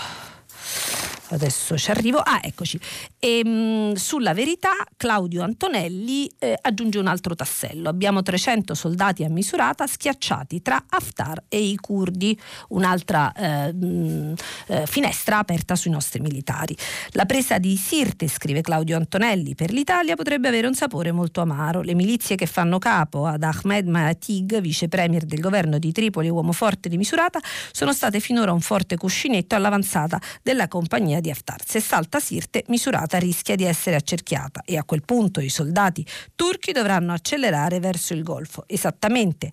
[1.36, 2.18] adesso ci arrivo.
[2.18, 2.78] Ah, eccoci.
[3.18, 7.88] E, ehm, mh, sulla verità Claudio Antonelli eh, aggiunge un altro tassello.
[7.88, 14.34] Abbiamo 300 soldati a misurata schiacciati tra Haftar e i curdi, un'altra eh, mh,
[14.66, 16.76] eh, finestra aperta sui nostri militari.
[17.10, 21.82] La presa di Sirte, scrive Claudio Antonelli, per l'Italia potrebbe avere un sapore molto amaro.
[21.82, 26.52] Le milizie che fanno capo ad Ahmed Mahatig, vice premier del governo di Tripoli uomo
[26.52, 27.38] forte di misurata,
[27.70, 31.60] sono state finora un forte cuscinetto all'avanzata della compagnia compagnia di Haftar.
[31.64, 36.72] Se salta Sirte, misurata rischia di essere accerchiata e a quel punto i soldati turchi
[36.72, 39.50] dovranno accelerare verso il Golfo, esattamente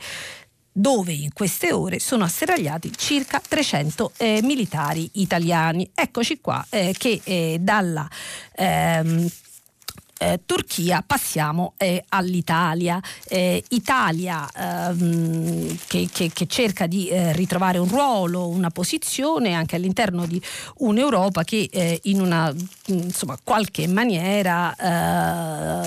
[0.75, 5.89] dove in queste ore sono asserragliati circa 300 eh, militari italiani.
[5.93, 8.07] Eccoci qua eh, che eh, dalla
[8.55, 9.29] ehm,
[10.23, 13.01] eh, Turchia passiamo eh, all'Italia.
[13.27, 19.75] Eh, Italia ehm, che, che, che, cerca di eh, ritrovare un ruolo, una posizione anche
[19.75, 20.41] all'interno di
[20.77, 22.53] un'Europa che eh, in una
[22.85, 24.73] insomma, qualche maniera,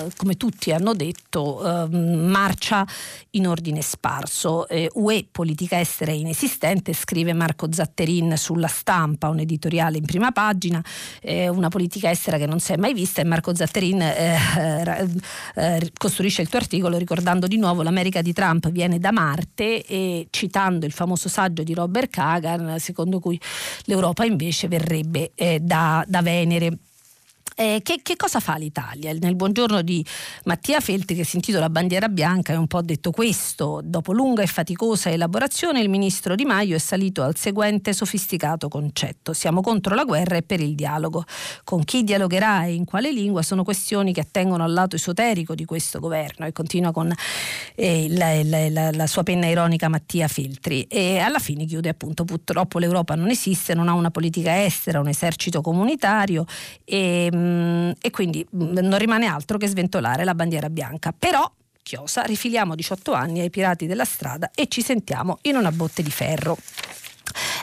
[0.04, 2.86] eh, come tutti hanno detto, ehm, marcia
[3.30, 4.66] in ordine sparso.
[4.94, 10.82] UE politica estera inesistente, scrive Marco Zatterin sulla stampa, un editoriale in prima pagina,
[11.22, 14.00] una politica estera che non si è mai vista e Marco Zatterin
[14.34, 15.08] eh,
[15.54, 20.28] eh, costruisce il tuo articolo ricordando di nuovo l'America di Trump viene da Marte e
[20.30, 23.40] citando il famoso saggio di Robert Kagan secondo cui
[23.84, 26.78] l'Europa invece verrebbe eh, da, da Venere.
[27.58, 29.14] Eh, che, che, cosa fa l'Italia?
[29.18, 30.04] Nel buongiorno di
[30.44, 33.80] Mattia Feltri che si intitola Bandiera Bianca è un po' detto questo.
[33.82, 39.32] Dopo lunga e faticosa elaborazione il ministro Di Maio è salito al seguente sofisticato concetto.
[39.32, 41.24] Siamo contro la guerra e per il dialogo.
[41.64, 45.64] Con chi dialogherà e in quale lingua sono questioni che attengono al lato esoterico di
[45.64, 47.10] questo governo e continua con
[47.74, 50.82] eh, la, la, la, la, sua penna ironica Mattia Feltri.
[50.82, 55.08] E alla fine chiude appunto purtroppo l'Europa non esiste, non ha una politica estera, un
[55.08, 56.44] esercito comunitario
[56.84, 61.14] e Ehm, e quindi non rimane altro che sventolare la bandiera bianca.
[61.16, 61.50] Però
[61.82, 66.10] Chiosa, rifiliamo 18 anni ai pirati della strada e ci sentiamo in una botte di
[66.10, 66.58] ferro.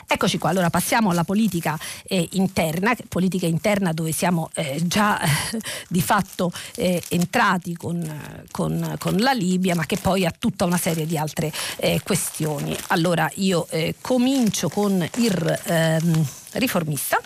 [0.06, 5.28] Eccoci qua, allora passiamo alla politica eh, interna, politica interna dove siamo eh, già eh,
[5.88, 8.02] di fatto eh, entrati con,
[8.50, 12.74] con, con, la Libia, ma che poi ha tutta una serie di altre eh, questioni.
[12.88, 17.18] Allora io eh, comincio con il ehm, riformista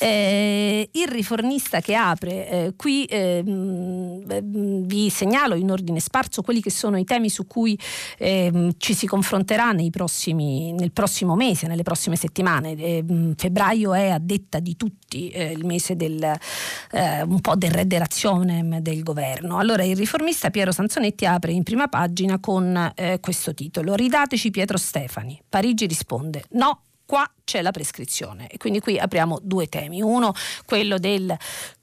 [0.00, 6.70] Eh, il riformista che apre, eh, qui ehm, vi segnalo in ordine sparso quelli che
[6.70, 7.78] sono i temi su cui
[8.18, 12.72] ehm, ci si confronterà prossimi, nel prossimo mese, nelle prossime settimane.
[12.76, 17.70] Ehm, febbraio è a detta di tutti eh, il mese del, eh, un po' del
[17.70, 19.58] rederazione del governo.
[19.58, 24.76] Allora il riformista Piero Sanzonetti apre in prima pagina con eh, questo titolo: Ridateci Pietro
[24.76, 25.40] Stefani.
[25.48, 26.80] Parigi risponde: no,
[27.14, 30.02] qua c'è la prescrizione e quindi qui apriamo due temi.
[30.02, 31.32] Uno, quello del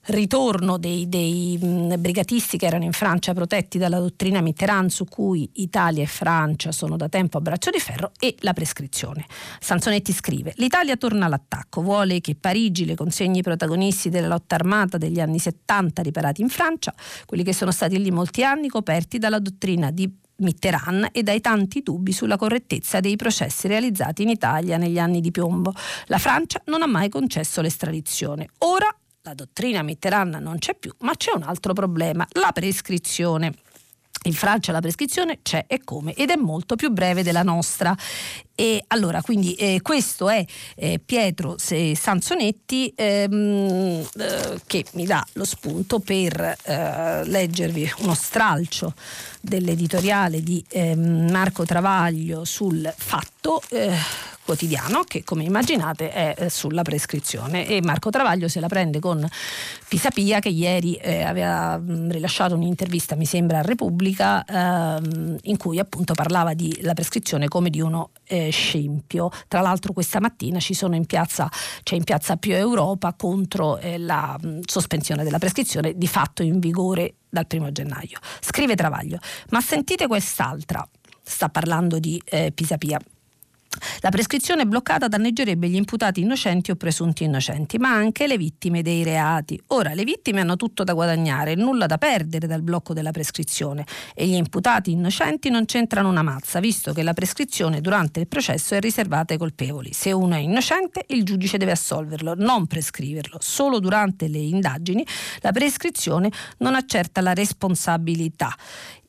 [0.07, 5.49] ritorno dei, dei mh, brigatisti che erano in Francia protetti dalla dottrina Mitterrand su cui
[5.53, 9.25] Italia e Francia sono da tempo a braccio di ferro e la prescrizione.
[9.61, 14.97] Sansonetti scrive l'Italia torna all'attacco, vuole che Parigi le consegni i protagonisti della lotta armata
[14.97, 16.93] degli anni 70 riparati in Francia,
[17.25, 21.81] quelli che sono stati lì molti anni coperti dalla dottrina di Mitterrand e dai tanti
[21.81, 25.73] dubbi sulla correttezza dei processi realizzati in Italia negli anni di piombo.
[26.05, 28.49] La Francia non ha mai concesso l'estradizione.
[28.59, 33.53] Ora la dottrina Mitterrand non c'è più, ma c'è un altro problema, la prescrizione.
[34.23, 37.95] In Francia la prescrizione c'è e come ed è molto più breve della nostra.
[38.53, 45.43] E allora, quindi eh, questo è eh, Pietro Sansonetti ehm, eh, che mi dà lo
[45.43, 48.93] spunto per eh, leggervi uno stralcio
[49.41, 53.91] dell'editoriale di ehm, Marco Travaglio sul fatto eh,
[54.51, 57.65] quotidiano che come immaginate è eh, sulla prescrizione.
[57.67, 59.25] E Marco Travaglio se la prende con
[59.87, 65.79] Pisapia che ieri eh, aveva mh, rilasciato un'intervista mi sembra a Repubblica ehm, in cui
[65.79, 69.29] appunto parlava della prescrizione come di uno eh, scempio.
[69.47, 71.49] Tra l'altro questa mattina ci sono in piazza
[71.83, 76.59] c'è in piazza Pio Europa contro eh, la mh, sospensione della prescrizione di fatto in
[76.59, 78.19] vigore dal primo gennaio.
[78.41, 79.17] Scrive Travaglio
[79.51, 80.85] ma sentite quest'altra
[81.23, 82.99] sta parlando di eh, Pisapia
[84.01, 89.03] la prescrizione bloccata danneggerebbe gli imputati innocenti o presunti innocenti, ma anche le vittime dei
[89.03, 89.59] reati.
[89.67, 94.27] Ora, le vittime hanno tutto da guadagnare nulla da perdere dal blocco della prescrizione e
[94.27, 98.79] gli imputati innocenti non c'entrano una mazza, visto che la prescrizione durante il processo è
[98.79, 99.93] riservata ai colpevoli.
[99.93, 103.37] Se uno è innocente, il giudice deve assolverlo, non prescriverlo.
[103.39, 105.05] Solo durante le indagini
[105.39, 108.55] la prescrizione non accerta la responsabilità.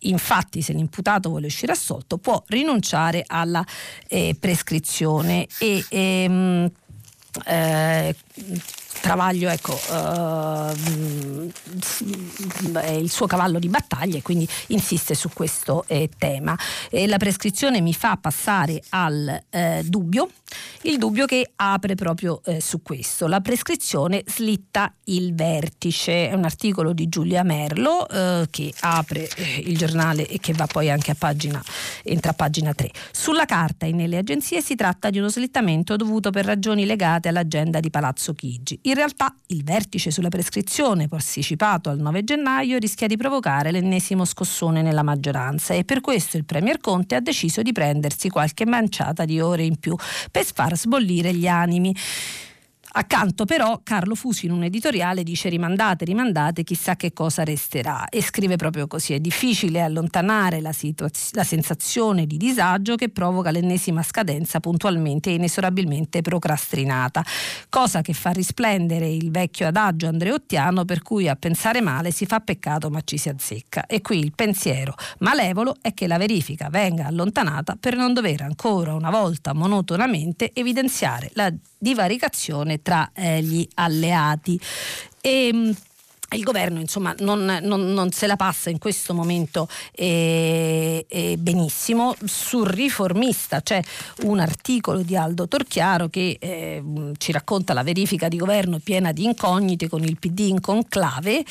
[0.02, 3.64] Infatti, se l'imputato vuole uscire assolto, può rinunciare alla
[4.08, 6.70] eh, prescrizione e ehm,
[7.46, 8.14] eh,
[9.00, 10.72] Travaglio ecco, uh,
[12.78, 16.57] è il suo cavallo di battaglia e quindi insiste su questo eh, tema.
[16.90, 20.28] E la prescrizione mi fa passare al eh, dubbio,
[20.83, 23.26] il dubbio che apre proprio eh, su questo.
[23.26, 29.62] La prescrizione slitta il vertice, è un articolo di Giulia Merlo eh, che apre eh,
[29.64, 31.62] il giornale e che va poi anche a pagina,
[32.02, 32.90] entra a pagina 3.
[33.11, 37.81] Sulla carta e nelle agenzie si tratta di uno slittamento dovuto per ragioni legate all'agenda
[37.81, 38.78] di Palazzo Chigi.
[38.84, 44.82] In realtà il vertice sulla prescrizione partecipato al 9 gennaio rischia di provocare l'ennesimo scossone
[44.82, 49.40] nella maggioranza e per questo il Premier Conte ha deciso di prendersi qualche manciata di
[49.40, 49.94] ore in più
[50.32, 51.94] per far sbollire gli animi.
[52.94, 58.07] Accanto però Carlo Fusi in un editoriale dice rimandate, rimandate, chissà che cosa resterà.
[58.11, 63.50] E scrive proprio così, è difficile allontanare la, situaz- la sensazione di disagio che provoca
[63.50, 67.24] l'ennesima scadenza puntualmente e inesorabilmente procrastinata,
[67.70, 72.40] cosa che fa risplendere il vecchio adagio andreottiano per cui a pensare male si fa
[72.40, 73.87] peccato ma ci si azzecca.
[73.87, 78.92] E qui il pensiero malevolo è che la verifica venga allontanata per non dover ancora
[78.92, 84.60] una volta monotonamente evidenziare la divaricazione tra eh, gli alleati.
[85.20, 85.74] E, ehm,
[86.34, 92.14] il governo insomma, non, non, non, se la passa in questo momento eh, eh, benissimo.
[92.24, 93.82] Sul riformista c'è
[94.22, 96.82] un articolo di Aldo Torchiaro che eh,
[97.18, 101.44] ci racconta la verifica di governo piena di incognite con il PD in conclave.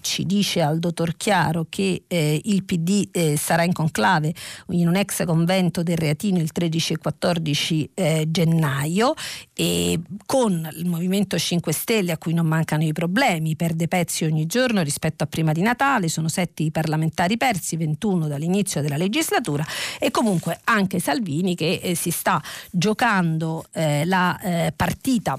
[0.00, 4.34] ci dice Aldo Torchiaro che eh, il PD eh, sarà in conclave
[4.70, 9.14] in un ex convento del Reatino il 13 e 14 eh, gennaio
[9.52, 14.46] e con il Movimento 5 Stelle a cui non mancano i problemi, perde pezzi ogni
[14.46, 19.64] giorno rispetto a prima di Natale, sono sette i parlamentari persi, 21 dall'inizio della legislatura
[19.98, 25.36] e comunque anche Salvini che eh, si sta giocando eh, la eh, partita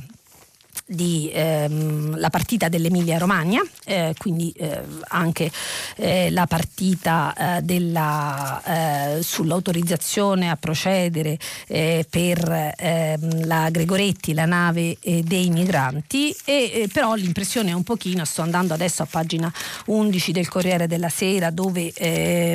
[0.88, 5.52] di, ehm, la partita dell'Emilia Romagna, eh, quindi eh, anche
[5.98, 14.46] eh, la partita eh, della, eh, sull'autorizzazione a procedere eh, per ehm, la Gregoretti, la
[14.46, 19.52] nave dei migranti, e, però l'impressione è un pochino, sto andando adesso a pagina
[19.88, 21.92] 11 del Corriere della Sera dove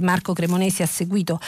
[0.02, 1.38] Marco Cremonesi ha seguito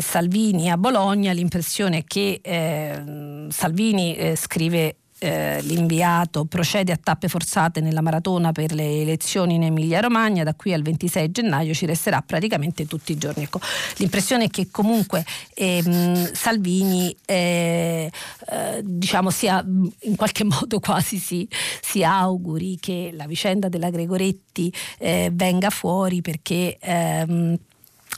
[0.00, 7.80] Salvini a Bologna, l'impressione è che ehm, Salvini scrive eh, l'inviato procede a tappe forzate
[7.80, 12.20] nella maratona per le elezioni in Emilia Romagna, da qui al 26 gennaio ci resterà
[12.22, 13.44] praticamente tutti i giorni.
[13.44, 13.60] Ecco,
[13.98, 18.10] l'impressione è che comunque ehm, Salvini eh,
[18.50, 19.64] eh, diciamo sia
[20.00, 21.48] in qualche modo quasi si,
[21.80, 27.56] si, auguri che la vicenda della Gregoretti eh, venga fuori perché ehm,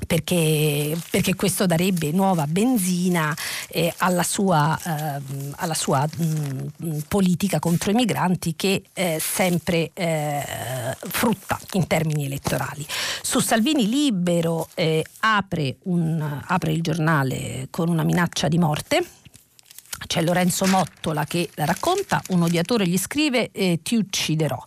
[0.06, 3.34] perché, perché, questo darebbe nuova benzina
[3.68, 5.20] eh, alla sua, eh,
[5.56, 6.24] alla sua mh,
[6.84, 10.44] mm, politica contro i migranti che eh, sempre eh,
[11.08, 12.86] frutta in termini elettorali.
[13.22, 19.06] Su Salvini Libero eh, apre, un, apre il giornale con una minaccia di morte
[20.06, 24.62] c'è Lorenzo Mottola che la racconta, un odiatore gli scrive eh, ti ucciderò.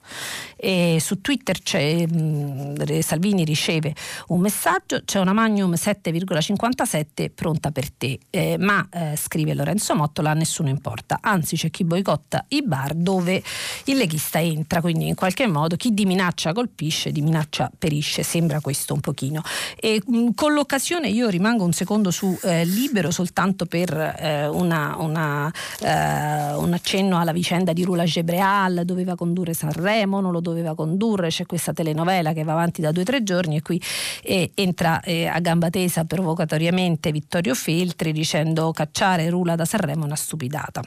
[0.58, 3.94] E su Twitter mh, mm, Salvini riceve
[4.28, 10.34] un messaggio, c'è una Magnum 7,57 pronta per te, eh, ma eh, scrive Lorenzo Mottola
[10.34, 13.42] nessuno importa, anzi c'è chi boicotta i bar dove
[13.86, 18.60] il leghista entra, quindi in qualche modo chi di minaccia colpisce, di minaccia perisce, sembra
[18.60, 19.42] questo un pochino.
[19.80, 24.48] E, mh, mm, con l'occasione io rimango un secondo su eh, Libero soltanto per eh,
[24.48, 25.52] una, una,
[25.82, 31.30] eh, un accenno alla vicenda di Rula Gebreal, doveva condurre Sanremo, non lo doveva condurre,
[31.30, 33.82] c'è questa telenovela che va avanti da due o tre giorni e qui
[34.24, 40.06] eh, entra eh, a gamba tesa provocatoriamente Vittorio Feltri dicendo cacciare Rula da Sanremo è
[40.06, 40.82] una stupidata.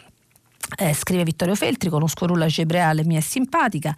[0.76, 3.94] Eh, scrive Vittorio Feltri, conosco Rulla Gebreale, mi è simpatica,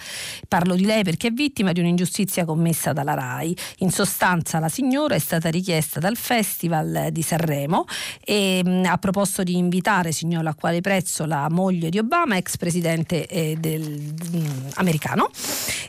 [0.48, 3.56] parlo di lei perché è vittima di un'ingiustizia commessa dalla RAI.
[3.78, 7.84] In sostanza la signora è stata richiesta dal Festival di Sanremo
[8.24, 12.36] e mh, mm, ha proposto di invitare, signora, a quale prezzo la moglie di Obama,
[12.36, 15.30] ex presidente eh, del, mh, mm, americano.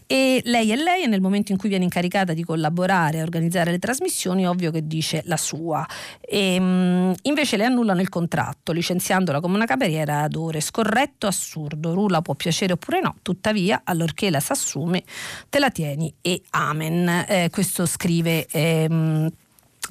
[0.06, 3.72] E lei è lei e nel momento in cui viene incaricata di collaborare a organizzare
[3.72, 5.88] le trasmissioni, ovvio che dice la sua.
[6.20, 11.28] E, mh, mm, invece le annullano il contratto, licenziandola come una cameriera ad ore scorretto,
[11.28, 15.04] assurdo, Rula può piacere oppure no, tuttavia allorché la si assume
[15.48, 17.26] te la tieni e amen.
[17.28, 18.48] Eh, questo scrive...
[18.52, 19.32] Ehm,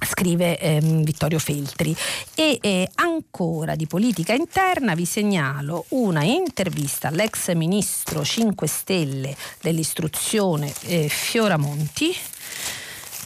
[0.05, 1.95] scrive ehm, Vittorio Feltri.
[2.35, 10.72] E eh, ancora di politica interna vi segnalo una intervista all'ex ministro 5 Stelle dell'istruzione
[10.87, 12.12] eh, Fioramonti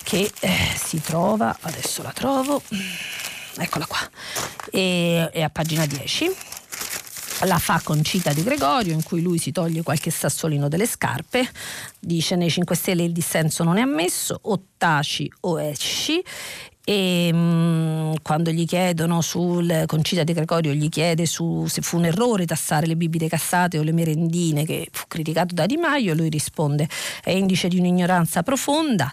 [0.03, 2.61] che eh, si trova, adesso la trovo,
[3.57, 3.99] eccola qua,
[4.71, 6.31] è a pagina 10
[7.45, 11.49] la fa con Cita di Gregorio in cui lui si toglie qualche sassolino delle scarpe,
[11.99, 16.23] dice nei 5 Stelle il dissenso non è ammesso, o taci o esci.
[16.89, 21.97] E mh, mm, quando gli chiedono sul Concita di Gregorio gli chiede su, se fu
[21.97, 26.15] un errore tassare le bibite cassate o le merendine che fu criticato da Di Maio
[26.15, 26.89] lui risponde
[27.25, 29.11] è indice di un'ignoranza profonda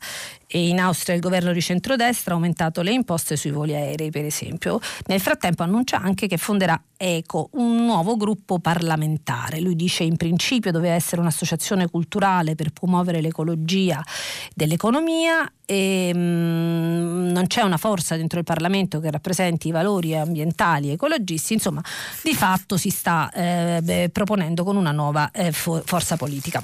[0.55, 4.23] e in Austria il governo di centrodestra ha aumentato le imposte sui voli aerei, per
[4.23, 4.79] esempio.
[5.07, 9.59] Nel frattempo annuncia anche che fonderà ECO, un nuovo gruppo parlamentare.
[9.59, 13.99] Lui dice in principio doveva essere un'associazione culturale per promuovere l'ecologia
[14.53, 20.15] dell'economia e mh, mm, non c'è una forza dentro il Parlamento che rappresenti i valori
[20.15, 21.81] ambientali e ecologisti, insomma
[22.21, 26.63] di fatto si sta eh, beh, proponendo con una nuova eh, forza politica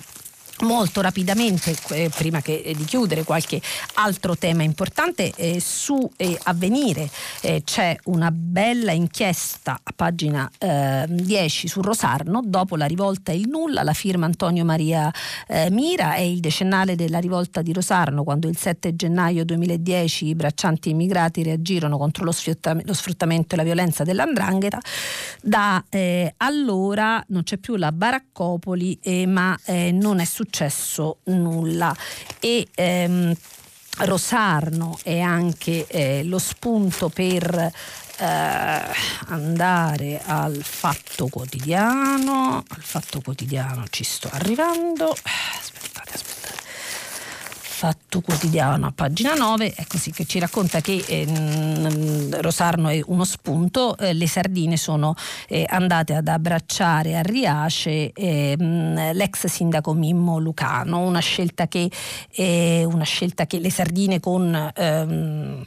[0.62, 3.62] molto rapidamente, eh, prima che, eh, di chiudere, qualche
[3.96, 5.32] altro tema importante.
[5.36, 7.10] Eh, su eh, Avvenire
[7.42, 13.48] eh, c'è una bella inchiesta a pagina 10 su Rosarno, dopo la rivolta e il
[13.48, 15.12] nulla, la firma Antonio Maria
[15.70, 20.90] Mira, è il decennale della rivolta di Rosarno, quando il 7 gennaio 2010 i braccianti
[20.90, 22.34] immigrati reagirono contro lo,
[22.84, 24.80] lo sfruttamento e la violenza dell'andrangheta.
[25.42, 25.84] Da
[26.38, 29.58] allora non c'è più la baraccopoli, ma
[29.92, 31.96] non è successo successo nulla.
[32.40, 33.34] E, ehm,
[34.02, 37.54] Rosarno è anche eh, lo spunto per
[38.18, 38.82] eh,
[39.28, 42.64] andare al fatto quotidiano.
[42.66, 45.12] Al fatto quotidiano ci sto arrivando.
[45.12, 46.69] Aspettate, aspettate.
[47.80, 51.26] Fatto Quotidiano a pagina 9, è così che ci racconta che eh,
[52.42, 55.16] Rosarno è uno spunto, eh, le sardine sono
[55.48, 61.90] eh, andate ad abbracciare a Riace ehm, l'ex sindaco Mimmo Lucano, una scelta che,
[62.36, 65.62] una scelta che le sardine con, ehm,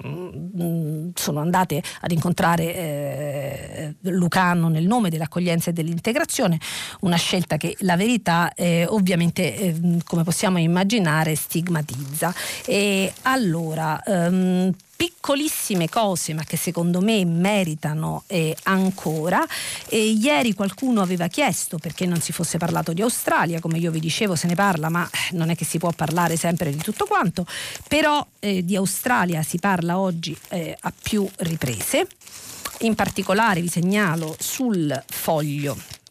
[1.15, 6.61] sono andate ad incontrare eh, Lucano nel nome dell'accoglienza e dell'integrazione,
[7.01, 12.35] una scelta che la verità eh, ovviamente ehm, come possiamo immaginare stigmatizza utilizza.
[12.65, 19.45] E allora, um, piccolissime cose ma che secondo me meritano eh, ancora.
[19.89, 24.01] E ieri qualcuno aveva chiesto perché non si fosse parlato di Australia, come io vi
[24.01, 27.47] dicevo se ne parla ma non è che si può parlare sempre di tutto quanto,
[27.89, 32.07] però eh, di Australia si parla oggi eh, a più riprese.
[32.81, 36.02] In particolare vi segnalo sul foglio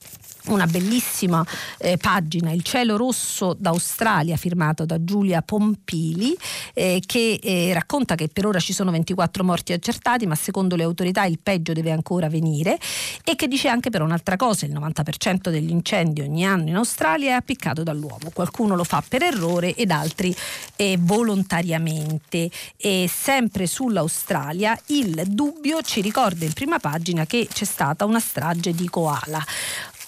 [0.45, 1.45] una bellissima
[1.77, 6.35] eh, pagina, Il cielo rosso d'Australia, firmato da Giulia Pompili,
[6.73, 10.83] eh, che eh, racconta che per ora ci sono 24 morti accertati, ma secondo le
[10.83, 12.79] autorità il peggio deve ancora venire,
[13.23, 17.31] e che dice anche però un'altra cosa, il 90% degli incendi ogni anno in Australia
[17.31, 20.35] è appiccato dall'uomo, qualcuno lo fa per errore ed altri
[20.75, 22.49] eh, volontariamente.
[22.77, 28.73] E sempre sull'Australia il dubbio ci ricorda in prima pagina che c'è stata una strage
[28.73, 29.43] di koala.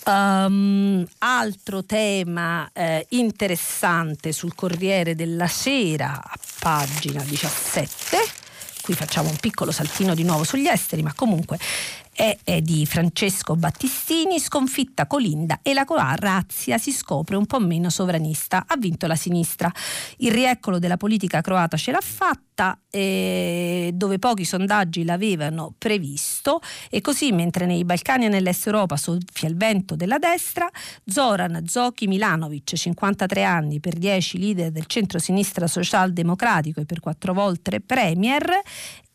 [0.06, 8.18] Um, altro tema eh, interessante sul Corriere della Sera, a pagina 17.
[8.82, 11.58] Qui facciamo un piccolo saltino di nuovo sugli esteri, ma comunque
[12.14, 17.89] è, è di Francesco Battistini, sconfitta Colinda e la Croazia si scopre un po' meno
[17.89, 19.72] sovranista, ha vinto la sinistra.
[20.18, 27.01] Il rieccolo della politica croata ce l'ha fatta, eh, dove pochi sondaggi l'avevano previsto e
[27.01, 30.70] così mentre nei Balcani e nell'Est Europa soffia il vento della destra,
[31.05, 37.82] Zoran Zoki Milanovic, 53 anni per 10 leader del centro-sinistra socialdemocratico e per quattro volte
[37.82, 38.43] premier,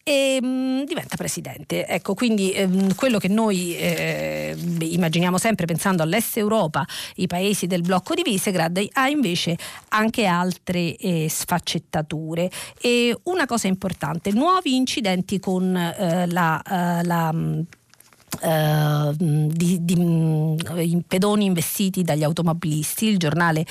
[0.09, 1.86] e mh, mm, diventa presidente.
[1.86, 6.86] Ecco, quindi ehm, quello che noi eh, immaginiamo sempre pensando all'Est Europa,
[7.16, 12.50] i paesi del blocco di Visegrad, ha invece anche altre eh, sfaccettature.
[12.80, 17.34] E una cosa importante, nuovi incidenti con eh, la, eh, la
[18.40, 23.06] Uh, di, di, di, pedoni investiti dagli automobilisti.
[23.06, 23.64] Il giornale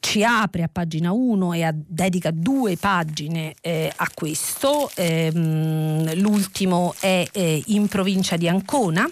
[0.00, 4.90] ci apre a pagina 1 e a, dedica due pagine eh, a questo.
[4.94, 9.08] Ehm, l'ultimo è eh, in provincia di Ancona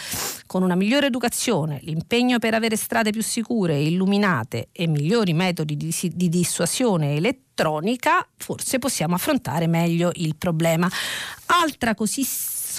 [0.44, 5.94] con una migliore educazione, l'impegno per avere strade più sicure, illuminate e migliori metodi di,
[6.12, 10.88] di dissuasione elettronica, forse possiamo affrontare meglio il problema.
[11.46, 12.22] Altra così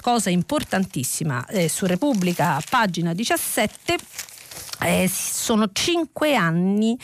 [0.01, 4.35] cosa importantissima eh, su Repubblica, pagina 17
[4.81, 6.97] eh, sono cinque anni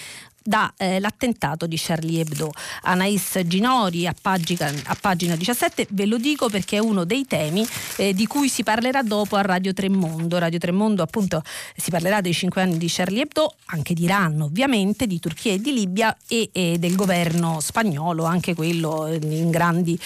[0.44, 2.52] dall'attentato eh, di Charlie Hebdo.
[2.84, 7.66] Anais Ginori a pagina, a pagina, 17, ve lo dico perché è uno dei temi
[7.98, 10.38] eh, di cui si parlerà dopo a Radio Tremondo.
[10.38, 11.42] Radio Tremondo appunto
[11.76, 15.60] si parlerà dei cinque anni di Charlie Hebdo, anche di Iran ovviamente, di Turchia e
[15.60, 19.98] di Libia e, e del governo spagnolo, anche quello eh, grandi,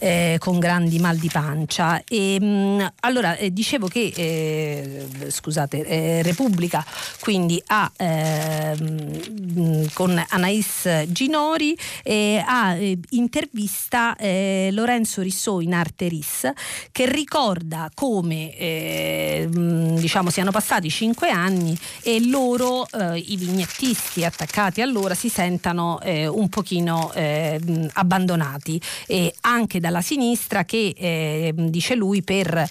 [0.00, 2.02] eh, con grandi mal di pancia.
[2.04, 6.84] E, mh, mm, allora eh, dicevo che eh, scusate, Repubblica
[7.20, 16.08] quindi ha ehm, con Anais Ginori eh, ha eh, intervista eh, Lorenzo Rissò in Arte
[16.08, 16.50] RIS
[16.92, 24.80] che ricorda come eh, diciamo siano passati cinque anni e loro eh, i vignettisti attaccati
[24.80, 32.66] allora si sentano eh, un pochino abbandonati e anche dalla sinistra che dice lui per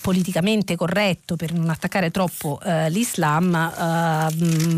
[0.00, 3.50] politicamente corretto per non attaccare troppo l'Islam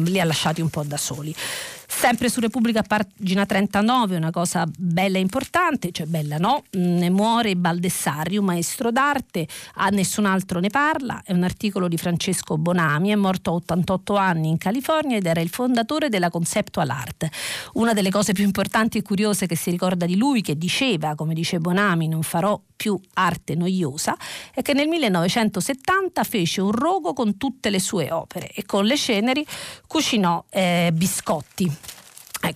[0.05, 1.30] li ha lasciati un po' da soli.
[1.35, 1.45] czyli
[1.93, 7.57] Sempre su Repubblica, pagina 39, una cosa bella e importante, cioè bella no, ne muore
[7.57, 13.11] Baldessari, un maestro d'arte, a nessun altro ne parla, è un articolo di Francesco Bonami,
[13.11, 17.29] è morto a 88 anni in California ed era il fondatore della Conceptual Art.
[17.75, 21.35] Una delle cose più importanti e curiose che si ricorda di lui, che diceva, come
[21.35, 24.17] dice Bonami, non farò più arte noiosa,
[24.55, 28.97] è che nel 1970 fece un rogo con tutte le sue opere e con le
[28.97, 29.45] ceneri
[29.87, 31.80] cucinò eh, biscotti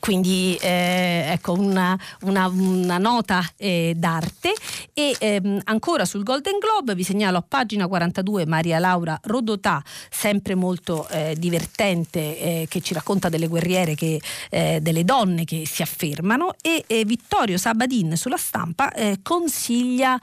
[0.01, 4.53] quindi eh, ecco una, una, una nota eh, d'arte.
[4.93, 10.55] E ehm, ancora sul Golden Globe vi segnalo a pagina 42 Maria Laura Rodotà sempre
[10.55, 14.21] molto eh, divertente eh, che ci racconta delle guerriere che,
[14.51, 16.55] eh, delle donne che si affermano.
[16.63, 20.19] E Vittorio Sabadin sulla stampa consiglia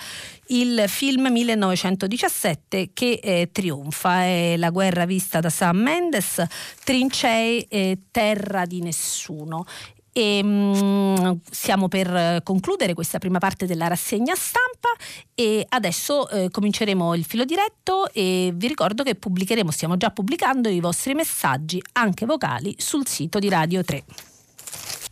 [0.47, 4.23] il film 1917 che trionfa.
[4.23, 6.43] È la guerra vista da Sam Mendes
[6.83, 7.67] Trincei
[8.11, 9.65] Terra di nessuno 1
[10.13, 14.89] e, um, stiamo per concludere questa prima parte della rassegna stampa
[15.33, 20.69] e adesso eh, cominceremo il filo diretto e vi ricordo che pubblicheremo, stiamo già pubblicando
[20.69, 24.30] i vostri messaggi anche vocali sul sito di Radio 3.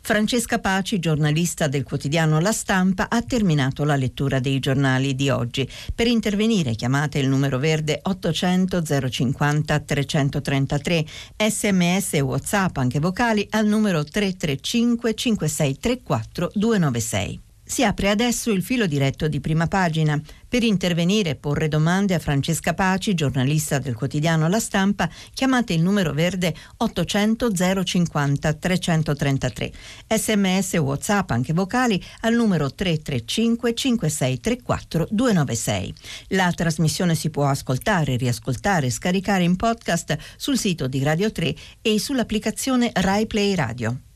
[0.10, 5.70] Francesca Paci, giornalista del quotidiano La Stampa, ha terminato la lettura dei giornali di oggi.
[5.94, 11.06] Per intervenire chiamate il numero verde 800 050 333,
[11.48, 17.49] sms e whatsapp anche vocali al numero 335 5634 296.
[17.72, 20.20] Si apre adesso il filo diretto di prima pagina.
[20.48, 25.84] Per intervenire e porre domande a Francesca Paci, giornalista del quotidiano La Stampa, chiamate il
[25.84, 29.72] numero verde 800 050 333.
[30.08, 35.94] Sms e WhatsApp anche vocali al numero 335 5634 296.
[36.30, 41.56] La trasmissione si può ascoltare, riascoltare e scaricare in podcast sul sito di Radio 3
[41.84, 44.09] e sull'applicazione Rai Play Radio.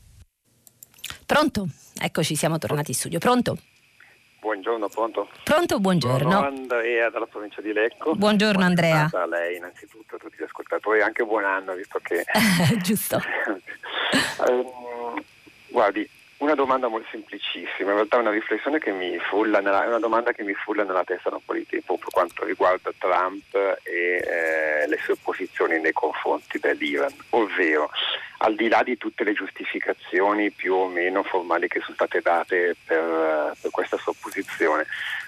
[1.26, 1.66] Pronto?
[2.00, 3.18] Eccoci, siamo tornati in studio.
[3.18, 3.56] Pronto?
[4.40, 5.28] Buongiorno, pronto?
[5.42, 6.30] Pronto, buongiorno.
[6.30, 8.14] Sono Andrea dalla provincia di Lecco.
[8.14, 9.08] Buongiorno buon Andrea.
[9.10, 12.24] A lei innanzitutto, a tutti gli ascoltatori, anche buon anno visto che...
[12.82, 13.18] Giusto.
[14.46, 15.22] um,
[15.68, 16.06] guardi,
[16.44, 20.42] una domanda molto semplicissima, in realtà una riflessione che mi frulla nella, una domanda che
[20.42, 24.86] mi frulla nella testa da un po' di tempo per quanto riguarda Trump e eh,
[24.86, 27.88] le sue posizioni nei confronti dell'Iran, ovvero
[28.44, 32.76] al di là di tutte le giustificazioni più o meno formali che sono state date
[32.84, 34.86] per, per questa sua posizione,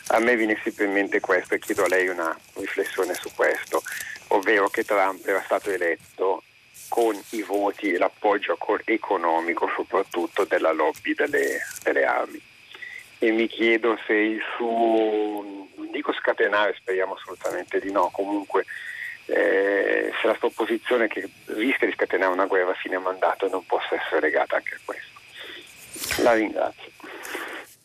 [0.08, 3.82] a me viene sempre in mente questo e chiedo a lei una riflessione su questo,
[4.28, 6.42] ovvero che Trump era stato eletto
[6.88, 12.40] con i voti e l'appoggio economico soprattutto della lobby delle, delle armi.
[13.18, 15.42] E mi chiedo se il suo,
[15.74, 18.66] non dico scatenare, speriamo assolutamente di no, comunque
[19.26, 23.64] eh, se la sua posizione che rischia di scatenare una guerra a fine mandato non
[23.66, 26.22] possa essere legata anche a questo.
[26.22, 26.90] La ringrazio.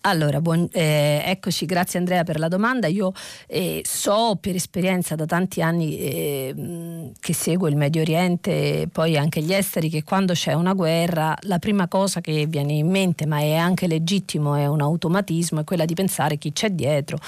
[0.03, 2.87] Allora, buon, eh, eccoci, grazie Andrea per la domanda.
[2.87, 3.11] Io
[3.45, 9.15] eh, so per esperienza da tanti anni eh, che seguo il Medio Oriente e poi
[9.15, 13.27] anche gli esteri che quando c'è una guerra la prima cosa che viene in mente,
[13.27, 17.19] ma è anche legittimo, è un automatismo, è quella di pensare chi c'è dietro,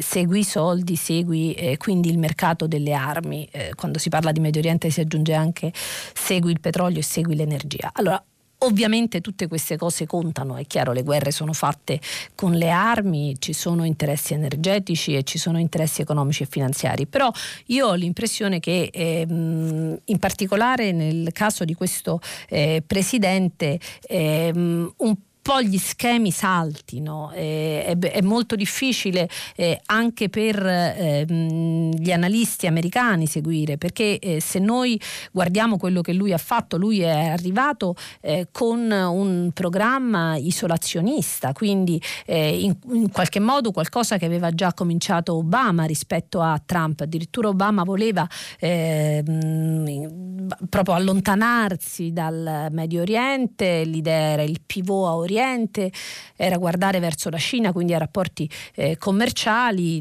[0.00, 3.48] segui i soldi, segui eh, quindi il mercato delle armi.
[3.50, 5.72] Eh, quando si parla di Medio Oriente si aggiunge anche
[6.12, 7.90] segui il petrolio e segui l'energia.
[7.94, 8.22] Allora,
[8.62, 12.00] Ovviamente tutte queste cose contano, è chiaro, le guerre sono fatte
[12.34, 17.30] con le armi, ci sono interessi energetici e ci sono interessi economici e finanziari, però
[17.66, 23.78] io ho l'impressione che ehm, in particolare nel caso di questo eh, presidente
[24.08, 25.16] ehm, un
[25.48, 32.66] po' gli schemi saltino, eh, è, è, molto difficile eh, anche per eh, gli analisti
[32.66, 35.00] americani seguire, perché eh, se noi
[35.32, 41.98] guardiamo quello che lui ha fatto, lui è arrivato eh, con un programma isolazionista, quindi
[42.26, 47.48] eh, in, in, qualche modo qualcosa che aveva già cominciato Obama rispetto a Trump, addirittura
[47.48, 48.28] Obama voleva
[48.58, 55.92] ehm, proprio allontanarsi dal Medio Oriente, l'idea era il pivot a Oriente, Oriente,
[56.36, 60.00] era guardare verso la Cina, quindi a rapporti eh, commerciali.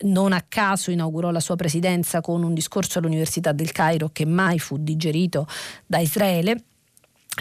[0.00, 4.58] Non a caso inaugurò la sua presidenza con un discorso all'Università del Cairo che mai
[4.58, 5.46] fu digerito
[5.84, 6.62] da Israele.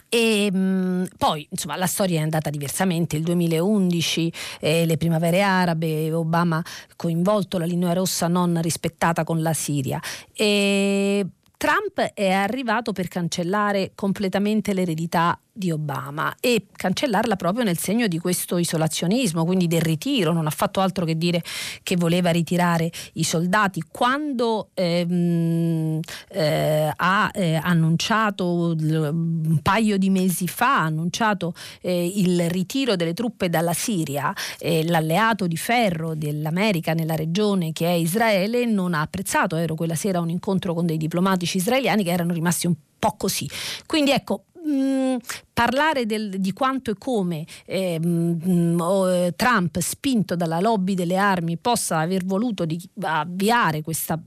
[0.09, 6.11] E mh, poi insomma la storia è andata diversamente, il 2011 eh, le primavere arabe,
[6.11, 6.61] Obama
[6.97, 10.01] coinvolto la linea rossa non rispettata con la Siria.
[10.33, 11.25] E
[11.57, 18.19] Trump è arrivato per cancellare completamente l'eredità di Obama e cancellarla proprio nel segno di
[18.19, 21.41] questo isolazionismo, quindi del ritiro, non ha fatto altro che dire
[21.81, 23.81] che voleva ritirare i soldati.
[23.89, 32.49] Quando ehm, eh, ha eh, annunciato un paio di mesi fa, ha annunciato eh, il
[32.49, 38.93] ritiro delle truppe dalla Siria, l'alleato di ferro dell'America nella regione che è Israele non
[38.93, 42.67] ha apprezzato, ero quella sera a un incontro con dei diplomatici israeliani che erano rimasti
[42.67, 43.49] un po' così.
[43.85, 45.15] Quindi ecco, mm,
[45.53, 51.17] parlare del, di quanto e come eh, mh, mm, oh, Trump, spinto dalla lobby delle
[51.17, 54.19] armi, possa aver voluto di, avviare questa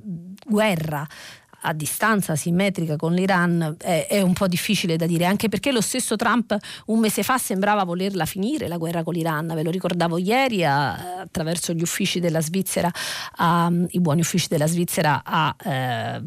[0.47, 1.07] guerra
[1.63, 5.81] a distanza simmetrica con l'Iran è, è, un po' difficile da dire, anche perché lo
[5.81, 6.57] stesso Trump
[6.87, 11.21] un mese fa sembrava volerla finire la guerra con l'Iran, ve lo ricordavo ieri a,
[11.21, 12.91] attraverso gli uffici della Svizzera,
[13.37, 16.23] a, i buoni uffici della Svizzera, a, eh,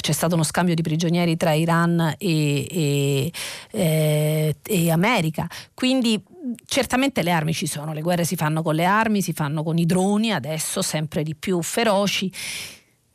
[0.00, 3.32] c'è stato uno scambio di prigionieri tra Iran e, e,
[3.72, 6.22] eh, e America, quindi
[6.64, 9.78] certamente le armi ci sono, le guerre si fanno con le armi, si fanno con
[9.78, 12.32] i droni, adesso sempre di più feroci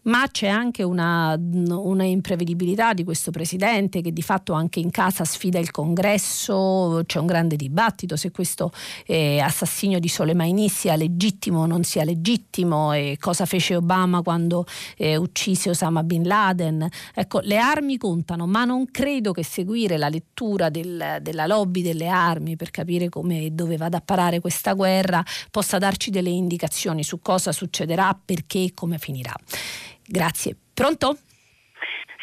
[0.05, 5.25] ma c'è anche una, una, imprevedibilità di questo presidente che di fatto anche in casa
[5.25, 8.71] sfida il congresso, c'è un grande dibattito se questo
[9.05, 14.65] eh, assassinio di Soleimani sia legittimo o non sia legittimo e cosa fece Obama quando
[14.97, 16.87] eh, uccise Osama Bin Laden.
[17.13, 22.07] Ecco, le armi contano, ma non credo che seguire la lettura del, della lobby delle
[22.07, 27.03] armi per capire come e dove vada a parare questa guerra possa darci delle indicazioni
[27.03, 29.33] su cosa succederà, perché e come finirà.
[30.07, 30.55] Grazie.
[30.73, 31.17] Pronto?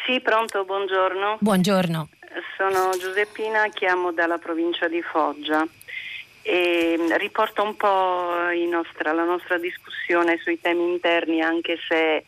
[0.05, 1.37] Sì, pronto, buongiorno.
[1.39, 2.09] Buongiorno.
[2.57, 5.65] Sono Giuseppina, chiamo dalla provincia di Foggia
[6.41, 12.25] e riporto un po' nostra, la nostra discussione sui temi interni, anche se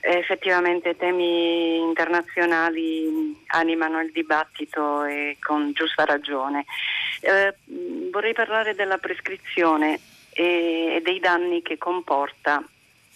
[0.00, 6.64] effettivamente temi internazionali animano il dibattito e con giusta ragione.
[7.20, 7.54] Eh,
[8.10, 10.00] vorrei parlare della prescrizione
[10.32, 12.62] e, e dei danni che comporta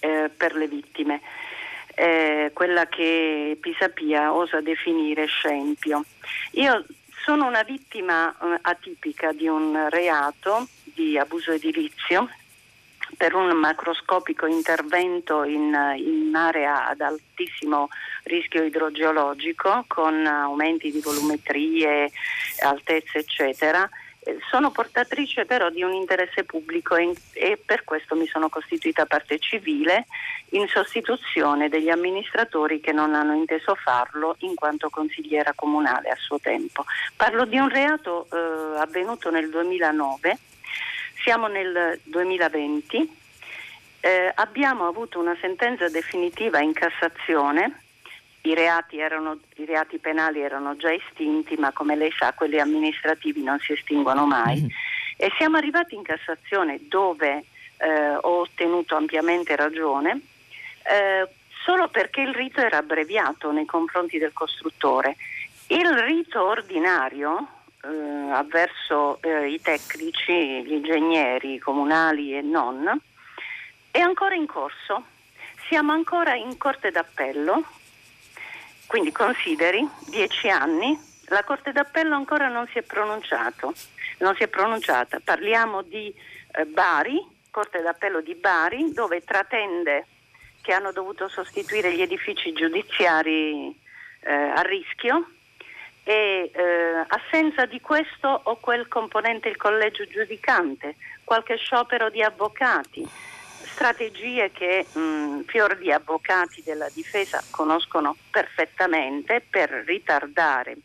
[0.01, 1.21] eh, per le vittime
[1.99, 6.05] eh, quella che Pisapia osa definire scempio.
[6.53, 6.85] Io
[7.25, 12.29] sono una vittima eh, atipica di un reato di abuso edilizio
[13.17, 17.89] per un macroscopico intervento in, in area ad altissimo
[18.25, 22.11] rischio idrogeologico con aumenti di volumetrie,
[22.61, 23.89] altezze eccetera
[24.51, 29.39] sono portatrice però di un interesse pubblico e, e, per questo mi sono costituita parte
[29.39, 30.07] civile
[30.51, 36.39] in sostituzione degli amministratori che non hanno inteso farlo in quanto consigliera comunale a suo
[36.39, 36.85] tempo.
[37.17, 40.39] Parlo di un reato eh, avvenuto nel 2009,
[41.23, 43.17] siamo nel 2020,
[44.01, 47.83] eh, abbiamo avuto una sentenza definitiva in Cassazione
[48.49, 53.43] i reati, erano, i reati, penali erano già estinti, ma come lei sa quelli amministrativi
[53.43, 54.63] non si estinguono mai.
[54.63, 54.67] Mm.
[55.17, 57.45] E siamo arrivati in Cassazione dove
[57.79, 60.21] eh, ho ottenuto ampiamente ragione,
[60.85, 61.29] eh,
[61.65, 65.17] solo perché il rito era abbreviato nei confronti del costruttore.
[65.69, 67.47] Il rito ordinario
[67.83, 72.99] eh, avverso eh, i tecnici, gli ingegneri comunali e non,
[73.91, 75.05] è ancora in corso.
[75.69, 77.63] Siamo ancora in Corte d'Appello
[78.89, 83.75] quindi consideri dieci anni, la Corte d'Appello ancora non si è pronunciato,
[84.21, 85.21] non si è pronunciata.
[85.23, 86.13] Parliamo di
[86.53, 90.07] eh, Bari, Corte d'Appello di Bari, dove tratende
[90.63, 93.79] che hanno dovuto sostituire gli edifici giudiziari
[94.21, 95.33] eh, a rischio
[96.03, 103.07] e eh, assenza di questo o quel componente il collegio giudicante, qualche sciopero di avvocati
[103.79, 110.77] strategie che mh, fior di avvocati della difesa conoscono perfettamente per ritardare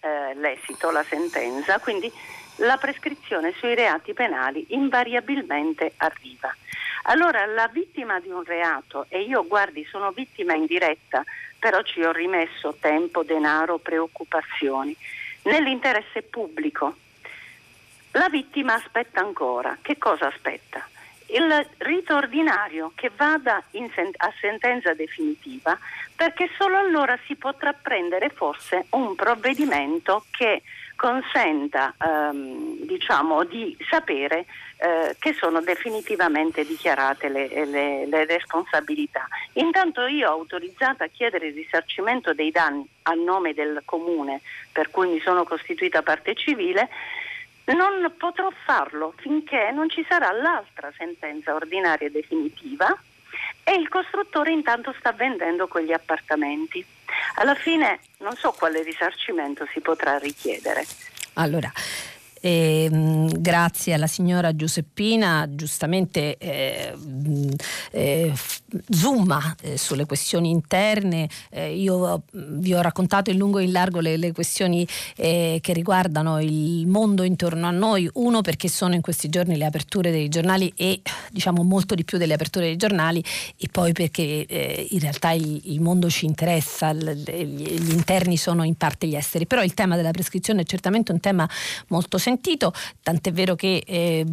[0.00, 2.12] eh, l'esito, la sentenza, quindi
[2.56, 6.54] la prescrizione sui reati penali invariabilmente arriva.
[7.04, 11.24] Allora la vittima di un reato, e io guardi sono vittima in diretta,
[11.58, 14.94] però ci ho rimesso tempo, denaro, preoccupazioni,
[15.44, 16.94] nell'interesse pubblico.
[18.10, 19.78] La vittima aspetta ancora.
[19.80, 20.86] Che cosa aspetta?
[21.28, 25.78] Il rito ordinario che vada sen- a sentenza definitiva
[26.14, 30.62] perché solo allora si potrà prendere forse un provvedimento che
[30.96, 34.46] consenta ehm, diciamo, di sapere
[34.78, 39.28] eh, che sono definitivamente dichiarate le, le, le, responsabilità.
[39.54, 44.40] Intanto io ho autorizzato a chiedere il risarcimento dei danni a nome del comune
[44.72, 46.88] per cui mi sono costituita parte civile
[47.74, 52.96] non potrò farlo finché non ci sarà l'altra sentenza ordinaria definitiva
[53.64, 56.84] e il costruttore intanto sta vendendo quegli appartamenti.
[57.36, 60.84] Alla fine non so quale risarcimento si potrà richiedere.
[61.34, 61.70] Allora,
[62.46, 66.94] e, ehm, grazie alla signora Giuseppina, giustamente eh,
[67.90, 68.32] eh,
[68.88, 71.28] zooma eh, sulle questioni interne.
[71.50, 74.86] Eh, io vi ho raccontato in lungo e in largo le, le questioni
[75.16, 78.08] eh, che riguardano il mondo intorno a noi.
[78.14, 82.16] Uno perché sono in questi giorni le aperture dei giornali e diciamo molto di più
[82.16, 83.24] delle aperture dei giornali
[83.56, 88.62] e poi perché eh, in realtà il, il, mondo ci interessa, l, gli interni sono
[88.62, 89.46] in parte gli esteri.
[89.46, 91.48] Però il tema della prescrizione è certamente un tema
[91.88, 92.72] molto sensibile smentito,
[93.02, 94.24] tant'è vero che eh,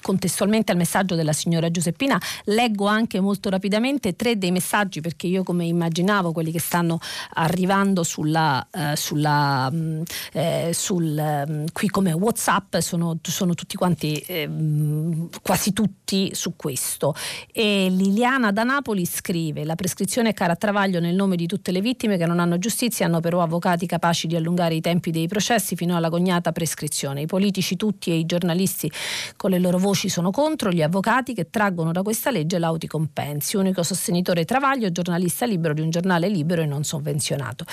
[0.00, 5.42] contestualmente al messaggio della signora Giuseppina leggo anche molto rapidamente tre dei messaggi perché io
[5.42, 6.98] come immaginavo quelli che stanno
[7.34, 14.18] arrivando sulla, eh, sulla mm, eh, sul, mm, qui come Whatsapp sono, sono tutti quanti
[14.26, 14.48] eh,
[15.42, 17.14] quasi tutti su questo.
[17.52, 21.70] E Liliana da Napoli scrive la prescrizione è cara a Travaglio nel nome di tutte
[21.70, 25.28] le vittime che non hanno giustizia hanno però avvocati capaci di allungare i tempi dei
[25.28, 27.22] processi fino alla cognata prescrizione.
[27.22, 28.90] I politici tutti e i giornalisti
[29.36, 32.86] con le loro voci voci sono contro gli avvocati che traggono da questa legge lauti
[32.86, 33.56] compensi.
[33.56, 37.64] Unico sostenitore Travaglio, giornalista libero di un giornale libero e non sovvenzionato.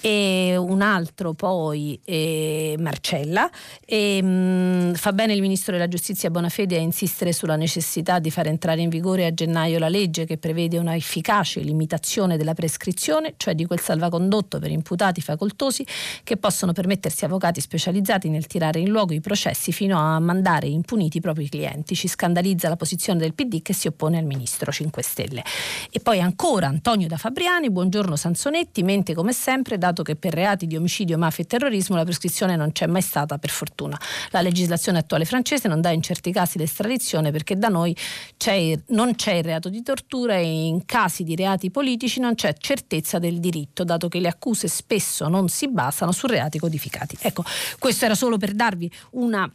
[0.00, 3.50] E un altro poi è Marcella.
[3.84, 8.30] E, mh, mm, fa bene il ministro della giustizia Bonafede a insistere sulla necessità di
[8.30, 13.34] far entrare in vigore a gennaio la legge che prevede una efficace limitazione della prescrizione,
[13.36, 15.86] cioè di quel salvacondotto per imputati facoltosi
[16.24, 21.18] che possono permettersi avvocati specializzati nel tirare in luogo i processi fino a mandare impuniti
[21.18, 21.96] i propri clienti clienti.
[21.96, 25.42] Ci scandalizza la posizione del PD che si oppone al ministro 5 Stelle.
[25.90, 30.68] E poi ancora Antonio da Fabriani, buongiorno Sansonetti, mente come sempre, dato che per reati
[30.68, 33.98] di omicidio, mafia e terrorismo la prescrizione non c'è mai stata per fortuna.
[34.30, 37.96] La legislazione attuale francese non dà in certi casi l'estradizione perché da noi
[38.36, 42.54] c'è, non c'è il reato di tortura e in casi di reati politici non c'è
[42.56, 47.16] certezza del diritto, dato che le accuse spesso non si basano su reati codificati.
[47.20, 47.42] Ecco,
[47.78, 49.50] questo era solo per darvi una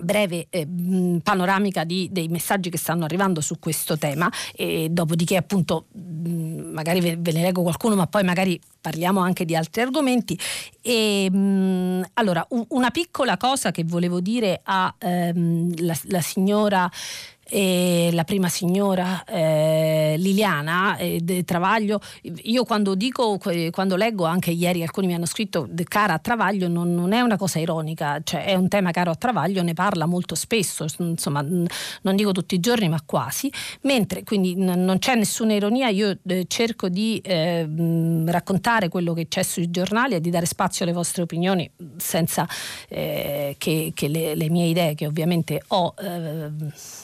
[0.00, 0.66] breve eh,
[1.22, 4.30] panoramica di, dei messaggi che stanno arrivando su questo tema.
[4.54, 9.44] E dopodiché appunto mh, magari ve, ve, ne leggo qualcuno ma poi magari parliamo anche
[9.44, 10.38] di altri argomenti.
[10.80, 15.72] E, mh, allora u- una piccola cosa che volevo dire a ehm,
[16.20, 16.90] signora
[17.54, 22.00] e la prima signora eh, Liliana eh, Travaglio.
[22.44, 23.38] Io quando dico,
[23.70, 27.36] quando leggo, anche ieri alcuni mi hanno scritto cara a Travaglio, non, non, è una
[27.36, 32.16] cosa ironica, cioè è un tema caro a Travaglio, ne parla molto spesso, insomma non
[32.16, 36.46] dico tutti i giorni ma quasi, mentre quindi n- non c'è nessuna ironia, io eh,
[36.48, 37.68] cerco di eh,
[38.28, 42.48] raccontare quello che c'è sui giornali e di dare spazio alle vostre opinioni senza
[42.88, 46.50] eh, che, che le, le, mie idee che ovviamente ho eh,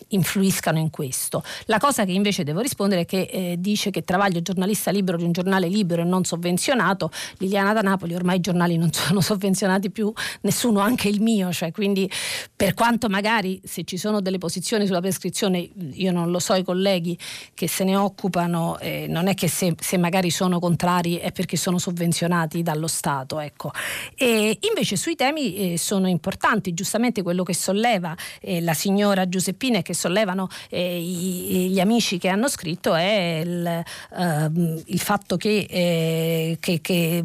[0.09, 1.43] influenzato influiscano in questo.
[1.67, 5.17] La cosa che invece devo rispondere è che eh, dice che Travaglio è giornalista libero
[5.19, 7.11] di un giornale libero e non sovvenzionato.
[7.39, 10.13] Liliana da Napoli ormai i giornali non sono sovvenzionati più,
[10.43, 12.11] nessuno, anche il mio, cioè, quindi
[12.55, 16.65] per quanto magari se ci sono delle posizioni sulla prescrizione, io non lo so, i
[16.65, 17.19] colleghi
[17.55, 21.57] che se ne occupano, eh, non è che se, se, magari sono contrari è perché
[21.57, 23.41] sono sovvenzionati dallo Stato.
[23.41, 23.73] Ecco.
[24.15, 29.79] E invece sui temi eh, sono importanti, giustamente quello che solleva eh, la signora Giuseppina
[29.79, 35.37] e che solleva sollevano eh, gli amici che hanno scritto è il, uh, il fatto
[35.37, 37.25] che, eh, che, che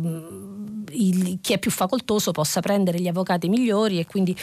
[0.91, 4.36] il, chi è più facoltoso possa prendere gli avvocati migliori e quindi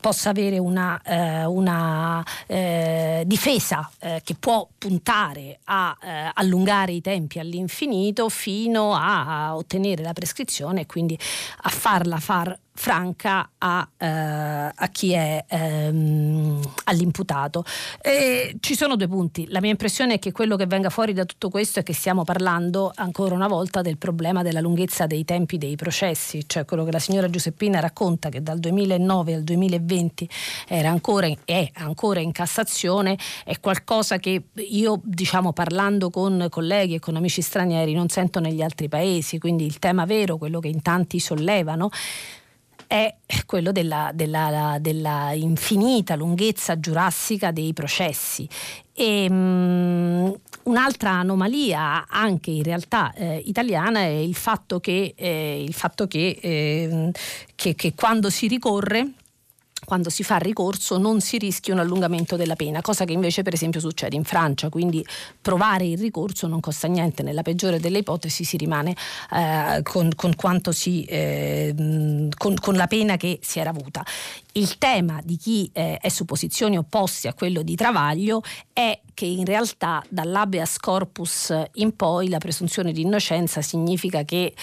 [0.00, 7.00] possa avere una, eh, una eh, difesa eh, che può puntare a eh, allungare i
[7.00, 11.18] tempi all'infinito fino a ottenere la prescrizione e quindi
[11.62, 17.64] a farla far franca a, eh, a chi è ehm, all'imputato.
[18.00, 19.48] E ci sono due punti.
[19.48, 22.22] La mia impressione è che quello che venga fuori da tutto questo è che stiamo
[22.22, 26.92] parlando ancora una volta del problema della lunghezza dei tempi dei processi, cioè quello che
[26.92, 30.28] la signora Giuseppina racconta che dal 2009 al 2020
[30.68, 36.98] era ancora, è ancora in Cassazione, è qualcosa che io diciamo parlando con colleghi e
[37.00, 40.80] con amici stranieri non sento negli altri paesi, quindi il tema vero, quello che in
[40.80, 41.90] tanti sollevano,
[42.88, 43.14] è
[43.46, 48.48] quello della, della, della infinita lunghezza giurassica dei processi.
[48.94, 50.34] E, um,
[50.64, 56.38] un'altra anomalia anche in realtà eh, italiana è il fatto che, eh, il fatto che,
[56.40, 57.12] eh,
[57.54, 59.12] che, che quando si ricorre
[59.88, 63.54] quando si fa ricorso non si rischia un allungamento della pena, cosa che invece per
[63.54, 65.02] esempio succede in Francia, quindi
[65.40, 68.94] provare il ricorso non costa niente, nella peggiore delle ipotesi si rimane
[69.32, 70.34] eh, con, con,
[70.72, 71.74] si, eh,
[72.36, 74.04] con, con, la pena che si era avuta.
[74.52, 78.42] Il tema di chi eh, è su posizioni opposte a quello di Travaglio
[78.74, 84.54] è che in realtà dall'habeas corpus in poi la presunzione di innocenza significa che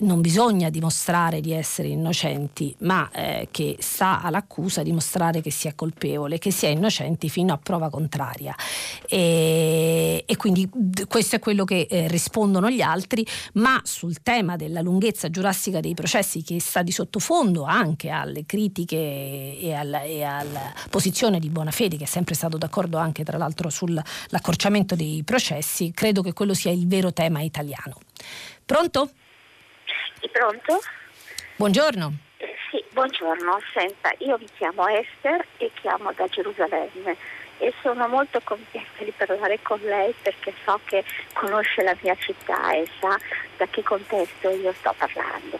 [0.00, 5.74] non bisogna dimostrare di essere innocenti, ma eh, che sta all'accusa dimostrare che si è
[5.74, 8.54] colpevole, che si è innocenti fino a prova contraria.
[9.08, 10.68] E, e quindi
[11.08, 15.94] questo è quello che eh, rispondono gli altri, ma sul tema della lunghezza giurassica dei
[15.94, 21.96] processi che sta di sottofondo anche alle critiche e alla, e alla posizione di Bonafede,
[21.96, 26.70] che è sempre stato d'accordo anche tra l'altro sull'accorciamento dei processi, credo che quello sia
[26.70, 27.98] il vero tema italiano.
[28.64, 29.10] Pronto?
[30.22, 30.80] Sì, pronto?
[31.56, 32.12] Buongiorno.
[32.36, 37.16] Eh, sì, buongiorno, senta, io mi chiamo Esther e chiamo da Gerusalemme
[37.58, 42.72] e sono molto contenta di parlare con lei perché so che conosce la mia città
[42.72, 43.18] e sa
[43.56, 45.58] da che contesto io sto parlando.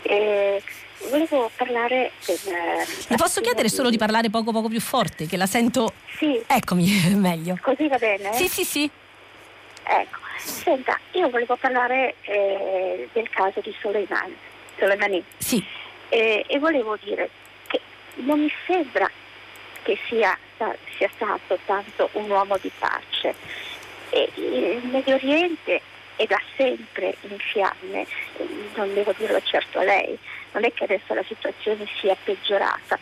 [0.00, 0.62] E
[1.10, 2.38] volevo parlare del...
[3.08, 5.92] Le posso chiedere solo di parlare poco poco più forte, che la sento...
[6.16, 6.42] Sì.
[6.46, 7.58] Eccomi, meglio.
[7.60, 8.32] Così va bene?
[8.32, 8.90] Sì, sì, sì.
[9.84, 14.36] Ecco, senta, io volevo parlare eh, del caso di Soleimani.
[14.78, 15.24] Soleimani.
[15.38, 15.64] Sì.
[16.08, 17.30] Eh, e volevo dire
[17.66, 17.80] che
[18.16, 19.10] non mi sembra
[19.82, 20.36] che sia,
[20.96, 23.34] sia stato tanto un uomo di pace.
[24.10, 25.80] E il Medio Oriente
[26.16, 28.06] è da sempre in fiamme,
[28.74, 30.18] non devo dirlo certo a lei,
[30.52, 32.98] non è che adesso la situazione sia peggiorata,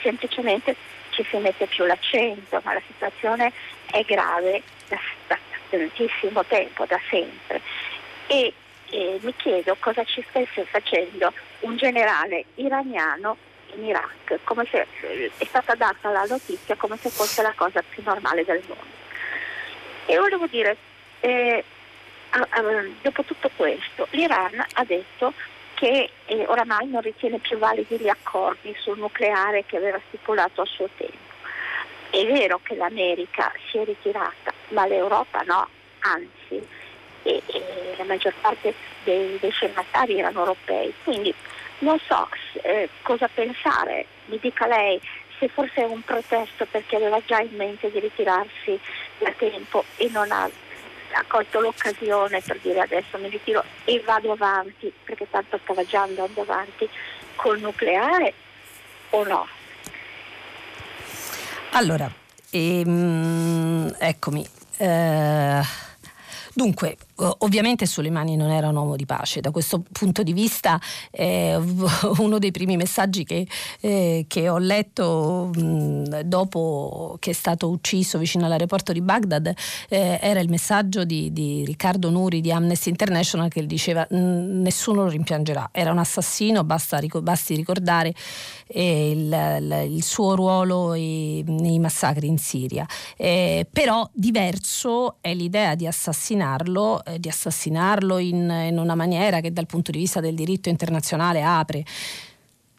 [0.00, 0.76] semplicemente
[1.10, 3.52] ci si mette più l'accento, ma la situazione
[3.90, 7.60] è grave da, da tantissimo tempo, da sempre.
[8.26, 8.52] E,
[8.90, 13.36] e mi chiedo cosa ci stesse facendo un generale iraniano
[13.76, 14.86] in Iraq, come se
[15.36, 19.02] è stata data la notizia come se fosse la cosa più normale del mondo.
[20.06, 20.76] E volevo dire,
[21.20, 21.64] eh,
[23.02, 25.32] dopo tutto questo, l'Iran ha detto
[25.74, 30.66] che eh, oramai non ritiene più validi gli accordi sul nucleare che aveva stipulato a
[30.66, 31.23] suo tempo.
[32.14, 35.66] È vero che l'America si è ritirata, ma l'Europa no,
[35.98, 36.64] anzi,
[37.24, 40.94] e, e la maggior parte dei, dei firmatari erano europei.
[41.02, 41.34] Quindi
[41.78, 42.28] non so
[42.62, 45.00] eh, cosa pensare, mi dica lei
[45.40, 48.78] se forse è un protesto perché aveva già in mente di ritirarsi
[49.18, 54.30] da tempo e non ha, ha colto l'occasione per dire adesso mi ritiro e vado
[54.30, 56.88] avanti perché tanto stava già andando avanti
[57.34, 58.32] col nucleare
[59.10, 59.48] o no?
[61.76, 62.08] Allora,
[62.50, 64.46] ehm, eccomi.
[64.76, 65.60] Eh,
[66.54, 70.80] dunque, Ovviamente Soleimani non era un uomo di pace, da questo punto di vista
[71.12, 71.56] eh,
[72.18, 73.46] uno dei primi messaggi che,
[73.80, 79.54] eh, che ho letto mh, dopo che è stato ucciso vicino all'aeroporto di Baghdad
[79.88, 85.08] eh, era il messaggio di, di, Riccardo Nuri di Amnesty International che diceva nessuno lo
[85.08, 88.12] rimpiangerà, era un assassino, basta, basti ricordare
[88.66, 92.86] eh, il, il, suo ruolo i, nei massacri in Siria.
[93.16, 99.52] Eh, però diverso è l'idea di assassinarlo eh, di assassinarlo in, in una maniera che
[99.52, 101.84] dal punto di vista del diritto internazionale apre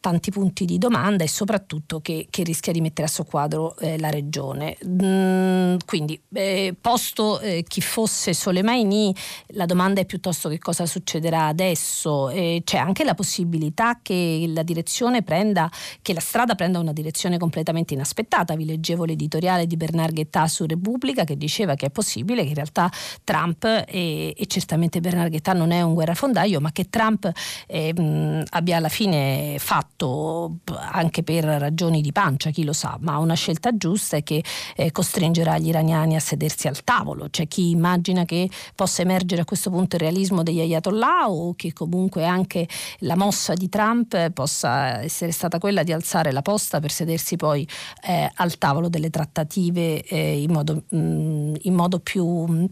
[0.06, 4.08] tanti punti di domanda e soprattutto che, che rischia di mettere a soqquadro eh, la
[4.08, 4.76] regione.
[4.86, 9.12] Mm, quindi, eh, posto eh, chi fosse Soleimani,
[9.48, 12.30] la domanda è piuttosto che cosa succederà adesso.
[12.62, 15.68] c'è anche la possibilità che la direzione prenda,
[16.02, 18.54] che la strada prenda una direzione completamente inaspettata.
[18.54, 22.54] Vi leggevo l'editoriale di Bernard Guetta su Repubblica che diceva che è possibile che in
[22.54, 22.88] realtà
[23.24, 27.28] Trump, e, e certamente Bernard Guetta non è un guerrafondaio, ma che Trump
[27.66, 32.98] eh, mh, abbia alla fine fatto fatto anche per ragioni di pancia, chi lo sa,
[33.00, 34.44] ma una scelta giusta è che
[34.76, 37.28] eh, costringerà gli iraniani a sedersi al tavolo.
[37.30, 41.72] C'è chi immagina che possa emergere a questo punto il realismo degli ayatollah o che
[41.72, 42.68] comunque anche
[43.00, 47.66] la mossa di Trump possa essere stata quella di alzare la posta per sedersi poi
[48.06, 52.68] eh, al tavolo delle trattative eh, in, modo, mh, mm, in modo più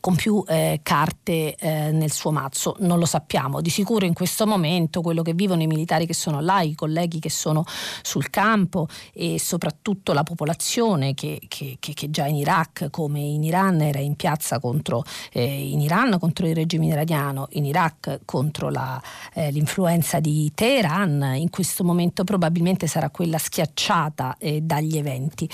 [0.00, 3.60] con più eh, carte eh, nel suo mazzo, non lo sappiamo.
[3.60, 7.18] Di sicuro in questo momento quello che vivono i militari che sono là, i colleghi
[7.18, 7.64] che sono
[8.02, 13.80] sul campo e soprattutto la popolazione che, che, che, già in Iraq come in Iran
[13.80, 19.00] era in piazza contro eh, in Iran contro il regime iraniano, in Iraq contro la,
[19.34, 25.48] eh, l'influenza di Teheran, in questo momento probabilmente sarà quella schiacciata eh, dagli eventi.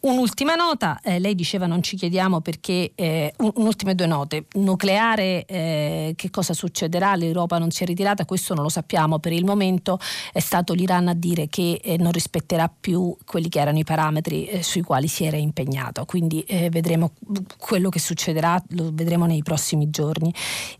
[0.00, 3.34] Un'ultima nota, eh, lei diceva non ci chiediamo perché, eh,
[3.78, 8.64] un'ultime due note, nucleare eh, che cosa succederà, l'Europa non si è ritirata, questo non
[8.64, 9.98] lo sappiamo, per il momento
[10.32, 14.46] è stato l'Iran a dire che eh, non rispetterà più quelli che erano i parametri
[14.46, 17.12] eh, sui quali si era impegnato, quindi eh, vedremo
[17.56, 20.34] quello che succederà, lo vedremo nei prossimi giorni.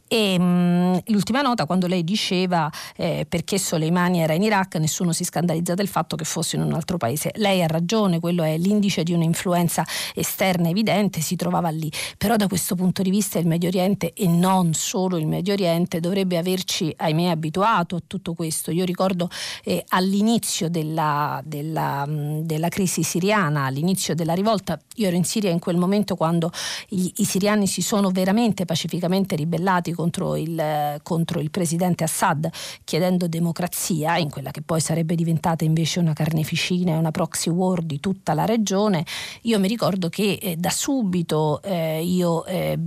[0.09, 5.13] E mh, mm, l'ultima nota, quando lei diceva eh, perché Soleimani era in Iraq, nessuno
[5.13, 7.31] si scandalizza del fatto che fosse in un altro paese.
[7.37, 9.85] Lei ha ragione, quello è l'indice di un'influenza
[10.15, 11.91] esterna evidente, si trovava lì.
[12.17, 16.01] Però da questo punto di vista il Medio Oriente e non solo il Medio Oriente
[16.01, 18.71] dovrebbe averci, ahimè, abituato a tutto questo.
[18.71, 19.29] Io ricordo
[19.65, 25.51] eh, all'inizio della, della, mm, della, crisi siriana, all'inizio della rivolta, io ero in Siria
[25.51, 26.51] in quel momento quando
[26.91, 32.49] i, i siriani si sono veramente pacificamente ribellati contro il, contro il presidente Assad
[32.85, 37.83] chiedendo democrazia in quella che poi sarebbe diventata invece una carneficina e una proxy war
[37.83, 39.05] di tutta la regione,
[39.43, 42.79] io mi ricordo che eh, da subito eh, io eh,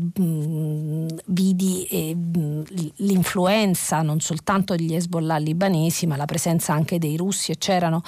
[1.25, 2.15] vidi eh,
[2.95, 8.03] l'influenza non soltanto degli Hezbollah libanesi ma la presenza anche dei russi e c'erano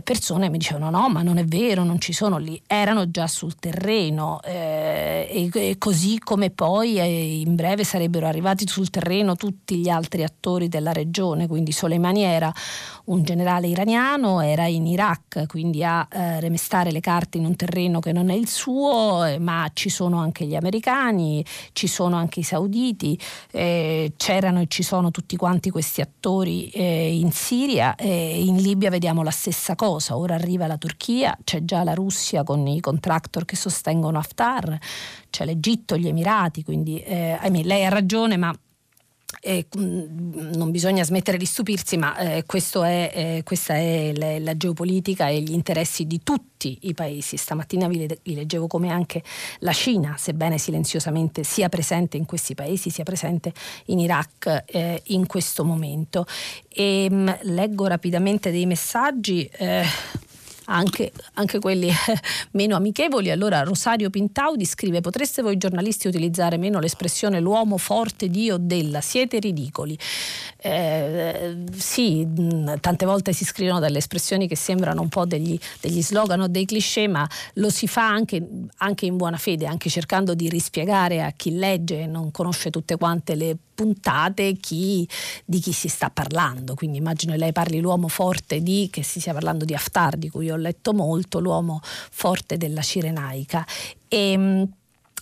[0.00, 3.26] persone che mi dicevano no ma non è vero, non ci sono lì, erano già
[3.26, 9.36] sul terreno eh, e, e, così come poi eh, in breve sarebbero arrivati sul terreno
[9.36, 12.50] tutti gli altri attori della regione, quindi Soleimani era
[13.04, 18.00] un generale iraniano, era in Iraq, quindi a eh, remestare le carte in un terreno
[18.00, 22.40] che non è il suo, eh, ma ci sono anche gli americani, ci sono anche
[22.40, 23.18] i sauditi,
[23.50, 28.90] eh, c'erano e ci sono tutti quanti questi attori eh, in Siria e in Libia
[28.90, 33.44] vediamo la stessa cosa, ora arriva la Turchia, c'è già la Russia con i contractor
[33.44, 34.78] che sostengono Haftar,
[35.30, 38.54] c'è l'Egitto, gli Emirati, quindi eh, lei ha ragione, ma
[39.40, 45.28] eh, non bisogna smettere di stupirsi, ma eh, è, eh, questa è la, la, geopolitica
[45.28, 47.36] e gli interessi di tutti i paesi.
[47.36, 49.22] Stamattina vi, vi, leggevo come anche
[49.60, 53.52] la Cina, sebbene silenziosamente sia presente in questi paesi, sia presente
[53.86, 56.26] in Iraq eh, in questo momento.
[56.68, 59.50] E, ehm, mh, leggo rapidamente dei messaggi.
[60.66, 61.90] Anche, anche quelli
[62.52, 63.30] meno amichevoli.
[63.30, 69.38] Allora Rosario Pintaudi scrive potreste voi giornalisti utilizzare meno l'espressione l'uomo forte Dio della, siete
[69.38, 69.98] ridicoli.
[70.58, 72.26] Eh, sì,
[72.80, 76.64] tante volte si scrivono delle espressioni che sembrano un po' degli, degli slogan o dei
[76.64, 78.46] cliché, ma lo si fa anche,
[78.78, 82.96] anche in buona fede, anche cercando di rispiegare a chi legge e non conosce tutte
[82.96, 85.08] quante le puntate chi,
[85.44, 86.74] di chi si sta parlando.
[86.74, 90.50] Quindi immagino lei parli l'uomo forte di, che si stia parlando di Haftar, di cui
[90.50, 93.66] ho letto molto, l'uomo forte della Cirenaica.
[94.06, 94.68] E, ehm,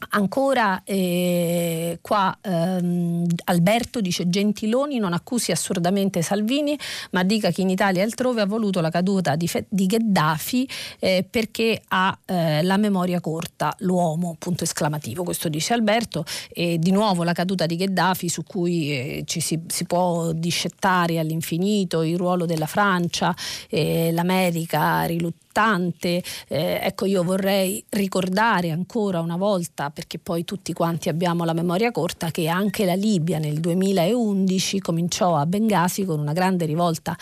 [0.09, 6.77] Ancora eh, qua ehm, Alberto dice Gentiloni non accusi assurdamente Salvini
[7.11, 10.69] ma dica che in Italia e altrove ha voluto la caduta di, Fe- di Gheddafi
[10.99, 16.25] eh, perché ha eh, la memoria corta l'uomo punto esclamativo questo dice Alberto.
[16.53, 21.19] E di nuovo la caduta di Gheddafi su cui eh, ci si, si, può discettare
[21.19, 23.35] all'infinito il ruolo della Francia
[23.71, 26.23] l'America riluttante importante.
[26.49, 31.91] Eh, ecco, io vorrei ricordare ancora una volta, perché poi tutti quanti abbiamo la memoria
[31.91, 37.17] corta, che anche la Libia nel 2011 cominciò a Bengasi con una grande rivolta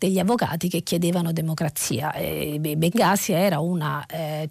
[0.00, 2.12] degli avvocati che chiedevano democrazia.
[2.12, 4.50] E Bengasi era una, eh,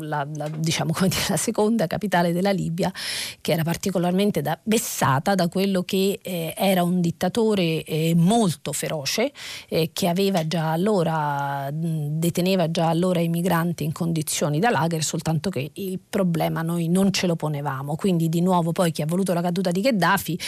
[0.00, 2.92] la, la, diciamo dire, la seconda capitale della Libia
[3.40, 9.32] che era particolarmente da, vessata da quello che eh, era un dittatore eh, molto feroce
[9.68, 15.02] eh, che aveva già allora detenuto teneva già allora i migranti in condizioni da lager,
[15.02, 17.96] soltanto che il problema noi non ce lo ponevamo.
[17.96, 20.38] Quindi di nuovo poi chi ha voluto la caduta di Gheddafi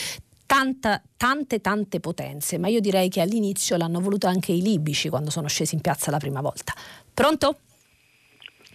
[0.48, 5.28] Tanta, tante tante potenze, ma io direi che all'inizio l'hanno voluto anche i libici quando
[5.28, 6.72] sono scesi in piazza la prima volta.
[7.12, 7.58] Pronto?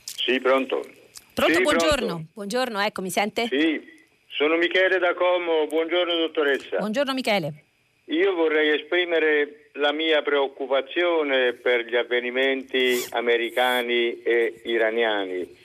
[0.06, 0.86] Sì, pronto.
[1.34, 2.06] Pronto, sì, buongiorno.
[2.06, 2.30] Pronto.
[2.32, 3.48] Buongiorno, ecco, mi sente?
[3.48, 3.82] Sì,
[4.28, 6.78] sono Michele da Como, buongiorno dottoressa.
[6.78, 7.64] Buongiorno Michele.
[8.06, 15.62] Io vorrei esprimere la mia preoccupazione per gli avvenimenti americani e iraniani.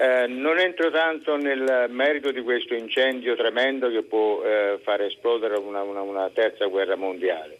[0.00, 5.56] Eh, non entro tanto nel merito di questo incendio tremendo che può eh, far esplodere
[5.56, 7.58] una, una, una terza guerra mondiale,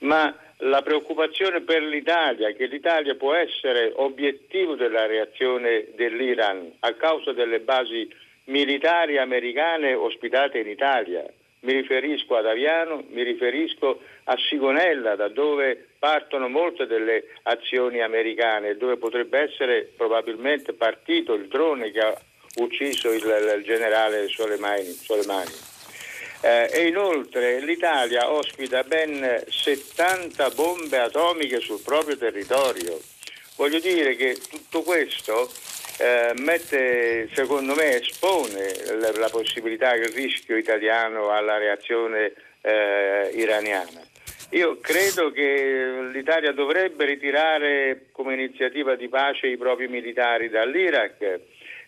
[0.00, 7.32] ma la preoccupazione per l'Italia, che l'Italia può essere obiettivo della reazione dell'Iran a causa
[7.32, 8.06] delle basi
[8.44, 11.24] militari americane ospitate in Italia.
[11.60, 18.76] Mi riferisco ad Aviano, mi riferisco a Sigonella, da dove partono molte delle azioni americane,
[18.76, 22.16] dove potrebbe essere probabilmente partito il drone che ha
[22.56, 23.22] ucciso il,
[23.56, 24.84] il generale Soleimani.
[24.84, 25.76] Soleimani.
[26.40, 33.00] Eh, e inoltre l'Italia ospita ben 70 bombe atomiche sul proprio territorio.
[33.56, 35.50] Voglio dire che tutto questo
[35.98, 44.06] eh, mette, secondo me, espone la, la, possibilità, il rischio italiano alla reazione eh, iraniana.
[44.50, 51.40] Io credo che l'Italia dovrebbe ritirare come iniziativa di pace i propri militari dall'Iraq,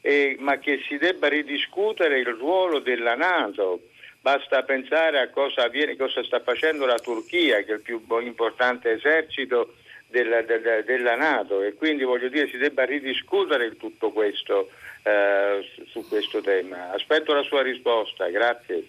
[0.02, 3.80] eh, ma che si debba ridiscutere il ruolo della Nato.
[4.20, 8.90] Basta pensare a cosa, avviene, cosa sta facendo la Turchia, che è il più importante
[8.90, 9.76] esercito
[10.10, 14.70] della, della, della, Nato e quindi voglio dire si debba ridiscutere tutto questo
[15.02, 16.92] eh, su, questo tema.
[16.92, 18.86] Aspetto la sua risposta, grazie.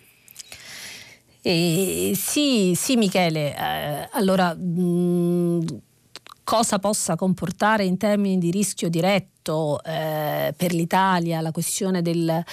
[1.44, 5.66] Eh, sì, sì Michele, eh, allora mh,
[6.44, 12.44] cosa possa comportare in termini di rischio diretto eh, per l'Italia la questione della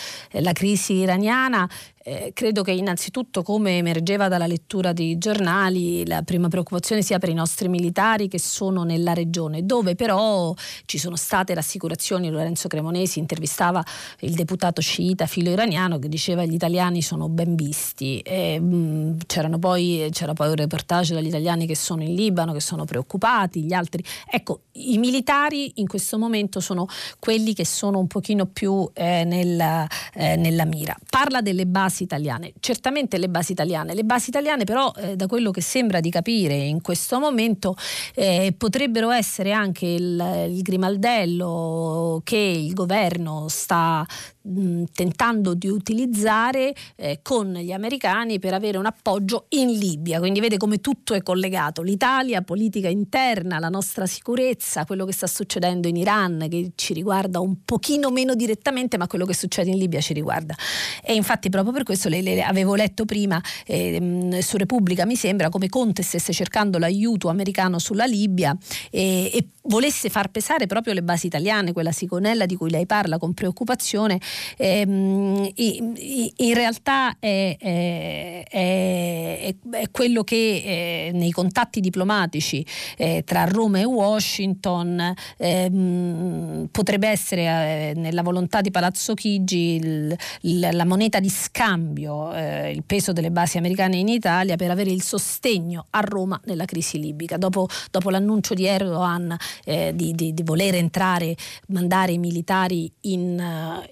[0.53, 1.69] crisi iraniana
[2.09, 7.29] eh, credo che innanzitutto, come emergeva dalla lettura dei giornali, la prima preoccupazione sia per
[7.29, 10.55] i nostri militari che sono nella regione, dove però
[10.87, 12.31] ci sono state rassicurazioni.
[12.31, 13.85] Lorenzo Cremonesi intervistava
[14.21, 18.21] il deputato sciita filo iraniano che diceva gli italiani sono ben visti.
[18.21, 19.19] E, mh,
[19.59, 23.75] poi, c'era poi un reportage dagli italiani che sono in Libano, che sono preoccupati, gli
[23.75, 24.03] altri.
[24.31, 26.87] Ecco, i militari in questo momento sono
[27.19, 30.97] quelli che sono un pochino più eh, nella, eh, nella mira.
[31.11, 32.53] Parla delle basi basi italiane.
[32.61, 36.55] Certamente le basi italiane, le basi italiane però eh, da quello che sembra di capire
[36.55, 37.77] in questo momento
[38.15, 44.07] eh, potrebbero essere anche il, il grimaldello che il governo sta
[44.49, 50.19] mh, tentando di utilizzare eh, con gli americani per avere un appoggio in Libia.
[50.19, 51.83] Quindi vede come tutto è collegato.
[51.83, 57.41] L'Italia, politica interna, la nostra sicurezza, quello che sta succedendo in Iran che ci riguarda
[57.41, 60.55] un pochino meno direttamente, ma quello che succede in Libia ci riguarda.
[61.03, 65.49] E infatti proprio per questo le, le avevo letto prima eh, su Repubblica, mi sembra,
[65.49, 68.57] come Conte stesse cercando l'aiuto americano sulla Libia
[68.91, 73.19] e, e volesse far pesare proprio le basi italiane, quella sigonella di cui lei parla
[73.19, 74.19] con preoccupazione,
[74.57, 82.65] ehm, in realtà è, è, è, è quello che eh, nei contatti diplomatici
[82.97, 90.17] eh, tra Roma e Washington ehm, potrebbe essere eh, nella volontà di Palazzo Chigi il,
[90.43, 95.03] il, la moneta di scambio, il peso delle basi americane in Italia per avere il
[95.03, 97.37] sostegno a Roma nella crisi libica.
[97.37, 101.37] Dopo, dopo l'annuncio di Erdogan eh, di, di, di, voler entrare,
[101.69, 103.43] mandare i militari in,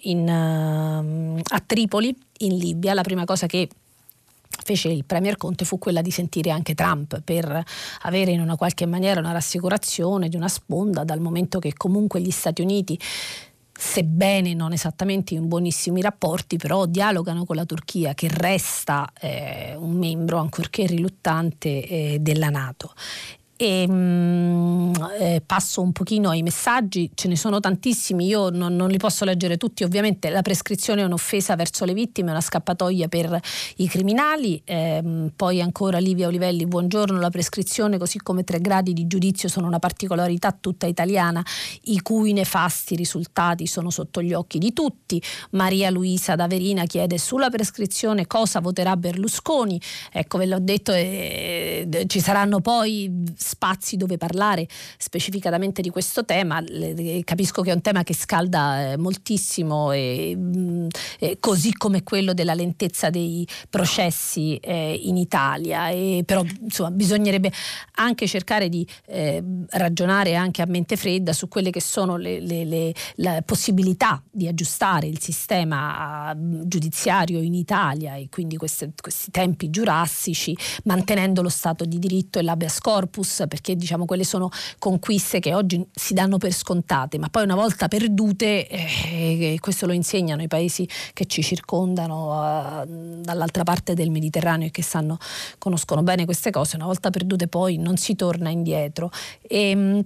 [0.00, 3.68] in, uh, a Tripoli, in Libia, la prima cosa che
[4.64, 7.64] fece il Premier Conte fu quella di sentire anche Trump per
[8.02, 12.30] avere in una qualche maniera una rassicurazione di una sponda dal momento che comunque gli
[12.30, 12.98] Stati Uniti
[13.78, 19.92] sebbene non esattamente in buonissimi rapporti, però dialogano con la Turchia che resta eh, un
[19.92, 22.94] membro ancorché riluttante eh, della Nato
[23.56, 28.76] e mh, mm, eh, passo un pochino ai messaggi, ce ne sono tantissimi, io non,
[28.76, 32.40] non, li posso leggere tutti, ovviamente la prescrizione è un'offesa verso le vittime, è una
[32.40, 33.40] scappatoia per
[33.76, 39.06] i criminali, eh, poi ancora Livia Olivelli, buongiorno, la prescrizione così come tre gradi di
[39.06, 41.44] giudizio sono una particolarità tutta italiana,
[41.84, 47.48] i cui nefasti risultati sono sotto gli occhi di tutti, Maria Luisa Daverina chiede sulla
[47.48, 49.80] prescrizione cosa voterà Berlusconi,
[50.12, 54.66] ecco ve l'ho detto, eh, ci saranno poi spazi dove parlare
[54.98, 56.62] specificatamente di questo tema.
[57.24, 60.86] Capisco che è un tema che scalda eh, moltissimo, mm,
[61.18, 65.88] e così come quello della lentezza dei processi eh, in Italia.
[65.90, 67.52] E però insomma, bisognerebbe
[67.94, 72.64] anche cercare di eh, ragionare anche a mente fredda su quelle che sono le, le,
[72.64, 79.30] le, le possibilità di aggiustare il sistema mm, giudiziario in Italia e quindi queste, questi
[79.30, 84.48] tempi giurassici, mantenendo lo Stato di diritto e l'habeas corpus perché diciamo quelle sono
[84.78, 89.92] conquiste che oggi si danno per scontate, ma poi una volta perdute, eh, questo lo
[89.92, 92.86] insegnano i paesi che ci circondano eh,
[93.20, 95.18] dall'altra parte del Mediterraneo e che sanno,
[95.58, 99.10] conoscono bene queste cose, una volta perdute poi non si torna indietro.
[99.42, 100.04] E, ehm,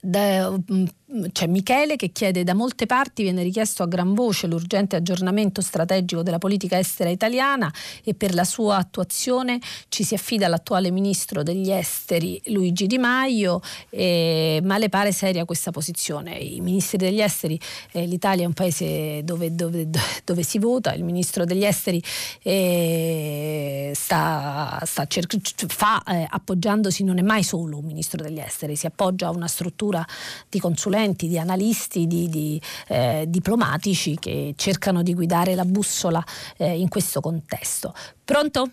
[0.00, 0.84] da, mm,
[1.32, 6.22] c'è Michele che chiede da molte parti viene richiesto a gran voce l'urgente aggiornamento strategico
[6.22, 7.70] della politica estera italiana
[8.02, 13.60] e per la sua attuazione ci si affida all'attuale ministro degli esteri Luigi Di Maio.
[13.90, 16.36] Eh, ma le pare seria questa posizione?
[16.38, 17.60] I ministri degli esteri
[17.92, 19.86] eh, l'Italia è un paese dove, dove,
[20.24, 22.02] dove, si vota il ministro degli esteri
[22.42, 25.36] eh, sta, sta cer-
[25.68, 29.48] fa eh, appoggiandosi non è mai solo un ministro degli esteri si appoggia a una
[29.48, 30.04] struttura
[30.48, 36.22] di consulenza consulenti, di analisti, di, di eh, diplomatici che cercano di guidare la bussola
[36.56, 37.92] eh, in questo contesto.
[38.24, 38.70] Pronto?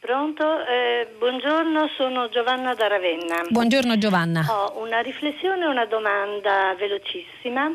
[0.00, 3.44] Pronto, eh, buongiorno, sono Giovanna da Ravenna.
[3.50, 4.46] Buongiorno Giovanna.
[4.48, 7.70] Ho una riflessione e una domanda velocissima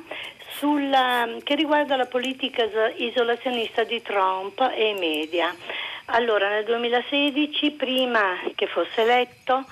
[0.58, 2.64] sulla, che riguarda la politica
[2.96, 5.54] isolazionista di Trump e i media.
[6.06, 9.64] Allora, nel 2016, prima che fosse eletto,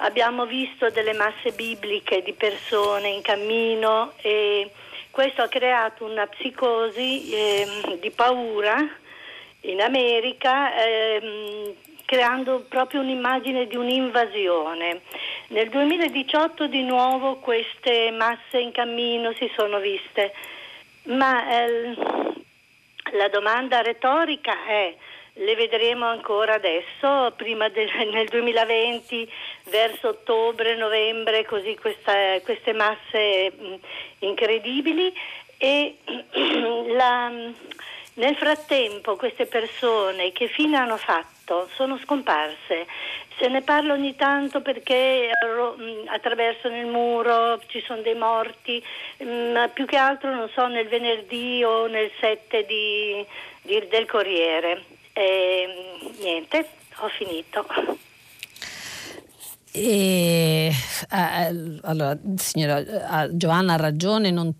[0.00, 4.70] abbiamo visto delle masse bibliche di persone in cammino e
[5.10, 8.76] questo ha creato una psicosi eh, di paura
[9.62, 11.74] in America, eh,
[12.04, 15.02] creando proprio un'immagine di un'invasione.
[15.48, 20.32] Nel 2018 di nuovo queste masse in cammino si sono viste,
[21.04, 21.94] ma eh,
[23.12, 24.94] la domanda retorica è
[25.40, 29.30] le vedremo ancora adesso, prima del, nel 2020,
[29.70, 33.74] verso ottobre, novembre, così questa, queste masse mh,
[34.20, 35.12] incredibili
[35.56, 35.96] e
[36.92, 37.30] la,
[38.14, 42.86] nel frattempo queste persone che fine hanno fatto sono scomparse.
[43.38, 45.30] Se ne parla ogni tanto perché
[46.08, 48.84] attraversano il muro, ci sono dei morti,
[49.24, 53.24] ma più che altro non so nel venerdì o nel 7 di,
[53.62, 54.98] di, del Corriere.
[55.20, 55.66] E,
[56.18, 56.66] niente,
[56.96, 57.66] ho finito.
[59.70, 60.72] E,
[61.10, 64.50] eh, allora, signora eh, Giovanna ha ragione, non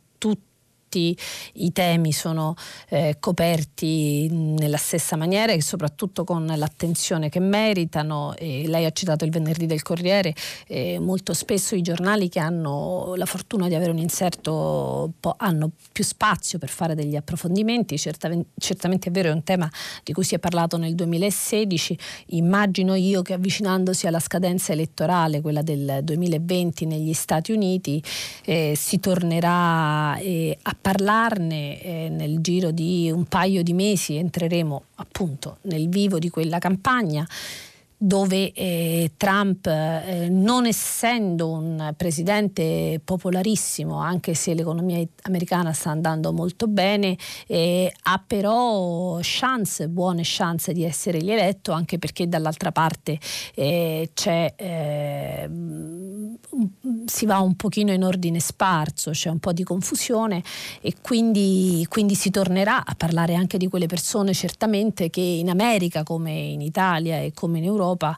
[0.90, 1.16] tutti
[1.54, 2.56] i temi sono
[2.88, 8.34] eh, coperti nella stessa maniera e soprattutto con l'attenzione che meritano.
[8.36, 10.34] E lei ha citato il venerdì del Corriere,
[10.66, 16.02] eh, molto spesso i giornali che hanno la fortuna di avere un inserto hanno più
[16.02, 19.70] spazio per fare degli approfondimenti, certamente, certamente è vero, è un tema
[20.02, 21.98] di cui si è parlato nel 2016,
[22.28, 28.02] immagino io che avvicinandosi alla scadenza elettorale, quella del 2020 negli Stati Uniti,
[28.44, 34.84] eh, si tornerà eh, a parlarne eh, nel giro di un paio di mesi, entreremo
[34.96, 37.26] appunto nel vivo di quella campagna
[38.02, 46.32] dove eh, Trump, eh, non essendo un presidente popolarissimo, anche se l'economia americana sta andando
[46.32, 53.18] molto bene, eh, ha però chance, buone chance di essere rieletto, anche perché dall'altra parte
[53.54, 55.50] eh, eh,
[57.04, 60.42] si va un pochino in ordine sparso, c'è un po' di confusione
[60.80, 66.02] e quindi, quindi si tornerà a parlare anche di quelle persone certamente che in America
[66.02, 68.16] come in Italia e come in Europa Europa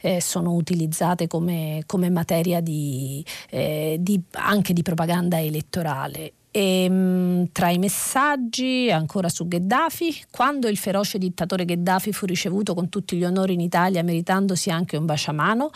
[0.00, 6.32] eh, sono utilizzate come, come materia di, eh, di, anche di propaganda elettorale.
[6.50, 12.74] E, ehm, tra i messaggi ancora su Gheddafi, quando il feroce dittatore Gheddafi fu ricevuto
[12.74, 15.70] con tutti gli onori in Italia, meritandosi anche un baciamano,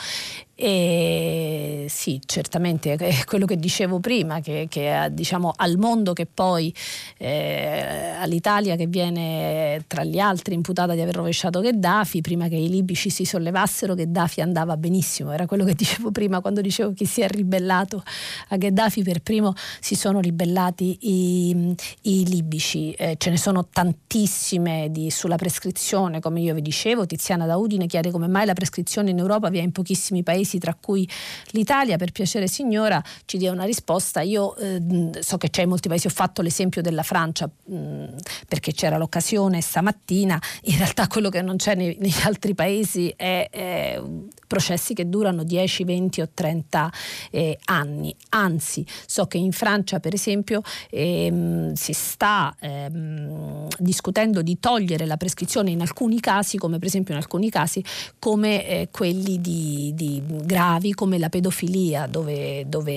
[0.61, 6.75] e sì, certamente è quello che dicevo prima, che, che diciamo, al mondo che poi
[7.17, 12.69] eh, all'Italia che viene tra gli altri imputata di aver rovesciato Gheddafi, prima che i
[12.69, 15.31] libici si sollevassero, Gheddafi andava benissimo.
[15.31, 18.03] Era quello che dicevo prima quando dicevo che si è ribellato
[18.49, 21.73] a Gheddafi, per primo si sono ribellati i,
[22.03, 22.91] i libici.
[22.95, 27.07] Eh, ce ne sono tantissime di, sulla prescrizione, come io vi dicevo.
[27.07, 30.59] Tiziana Daudine chiede come mai la prescrizione in Europa vi è in pochissimi paesi paesi,
[30.59, 31.07] tra cui
[31.51, 34.23] l'Italia, per piacere signora ci dia una risposta.
[34.23, 34.81] Io eh,
[35.21, 38.05] so che c'è in molti paesi, ho fatto l'esempio della Francia mh,
[38.49, 43.49] perché c'era l'occasione stamattina, in realtà quello che non c'è nei, negli altri paesi è,
[43.51, 44.01] è
[44.49, 46.93] processi che durano 10, 20 o 30
[47.31, 48.13] eh, anni.
[48.31, 55.17] Anzi, so che in Francia, per esempio, ehm, si sta ehm, discutendo di togliere la
[55.17, 57.85] prescrizione in alcuni casi, come per esempio in alcuni casi,
[58.19, 62.93] come eh, quelli di, di gravi come la pedofilia, dove, dove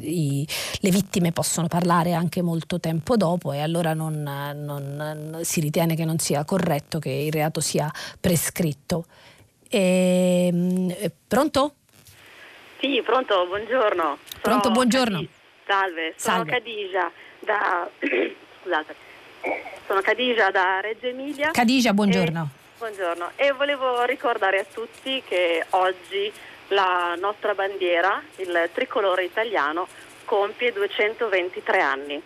[0.00, 0.46] i,
[0.80, 6.04] le vittime possono parlare anche molto tempo dopo e allora non, non, si ritiene che
[6.04, 7.90] non sia corretto che il reato sia
[8.20, 9.06] prescritto.
[9.68, 10.94] E, ehm,
[11.26, 11.74] pronto?
[12.80, 14.02] Sì, pronto, buongiorno.
[14.02, 15.16] Sono pronto, buongiorno.
[15.16, 15.30] Cadi-
[15.66, 16.44] salve, sono.
[16.44, 17.10] Cadigia
[17.40, 17.88] da...
[18.62, 18.94] Scusate.
[19.86, 21.50] Sono Cadigia da Reggio Emilia.
[21.50, 22.48] Cadigia, buongiorno.
[22.52, 26.30] E Buongiorno e volevo ricordare a tutti che oggi
[26.68, 29.88] la nostra bandiera, il tricolore italiano,
[30.26, 32.22] compie 223 anni.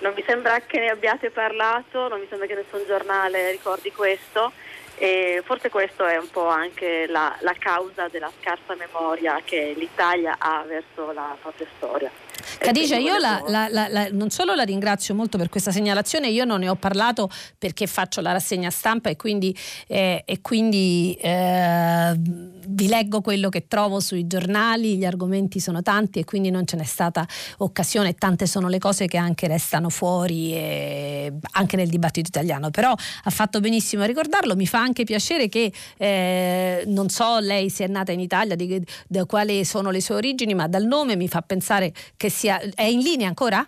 [0.00, 4.50] Non mi sembra che ne abbiate parlato, non mi sembra che nessun giornale ricordi questo
[4.96, 10.34] e forse questo è un po' anche la, la causa della scarsa memoria che l'Italia
[10.36, 12.25] ha verso la propria storia.
[12.58, 16.60] Cadicia, io la, la, la, non solo la ringrazio molto per questa segnalazione, io non
[16.60, 17.28] ne ho parlato
[17.58, 19.56] perché faccio la rassegna stampa e quindi,
[19.86, 26.20] eh, e quindi eh, vi leggo quello che trovo sui giornali, gli argomenti sono tanti
[26.20, 27.26] e quindi non ce n'è stata
[27.58, 32.90] occasione, tante sono le cose che anche restano fuori eh, anche nel dibattito italiano, però
[32.90, 37.84] ha fatto benissimo a ricordarlo, mi fa anche piacere che eh, non so lei se
[37.84, 41.28] è nata in Italia, di, di quali sono le sue origini, ma dal nome mi
[41.28, 42.60] fa pensare che sia...
[42.74, 43.66] È in linea ancora?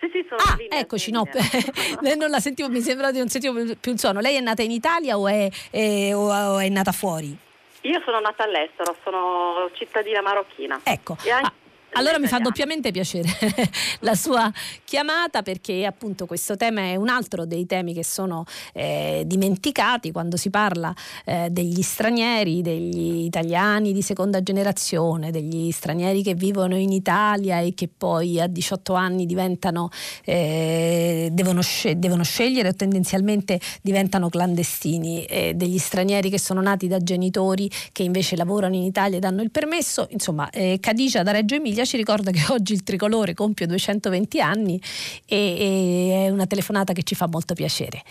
[0.00, 1.24] Sì, sì, sono ah, in linea, eccoci, no,
[2.16, 4.20] non la sentivo, mi sembra di non sentivo più il suono.
[4.20, 7.36] Lei è nata in Italia o è, è, o è nata fuori?
[7.82, 10.80] Io sono nata all'estero, sono cittadina marocchina.
[10.82, 11.16] Ecco.
[11.22, 11.52] E anche, ah.
[11.92, 13.28] Allora mi fa doppiamente piacere
[14.00, 14.50] la sua
[14.84, 20.36] chiamata perché appunto questo tema è un altro dei temi che sono eh, dimenticati quando
[20.36, 20.94] si parla
[21.24, 27.74] eh, degli stranieri, degli italiani di seconda generazione, degli stranieri che vivono in Italia e
[27.74, 29.88] che poi a 18 anni diventano,
[30.24, 36.86] eh, devono, scel- devono, scegliere o tendenzialmente diventano clandestini, eh, degli stranieri che sono nati
[36.86, 40.06] da genitori che invece lavorano in Italia e danno il permesso.
[40.10, 44.80] Insomma, eh, Cadicia da Reggio Emilia ci ricorda che oggi il tricolore compie 220 anni
[45.26, 48.02] e, e è una telefonata che ci fa molto piacere.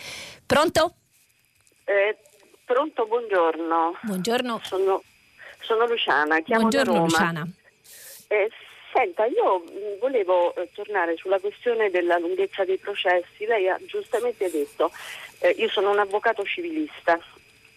[0.46, 0.94] Pronto?
[1.86, 2.18] Eh,
[2.66, 3.98] pronto, buongiorno.
[4.04, 4.62] Buongiorno.
[4.64, 5.04] Sono,
[5.62, 7.04] sono Luciana, chiamo buongiorno.
[7.04, 7.48] Luciana.
[8.28, 8.50] Eh,
[8.94, 9.64] senta, io
[10.00, 13.46] volevo eh, tornare sulla questione della lunghezza dei processi.
[13.46, 14.92] Lei ha giustamente detto,
[15.40, 17.20] eh, io sono un avvocato civilista,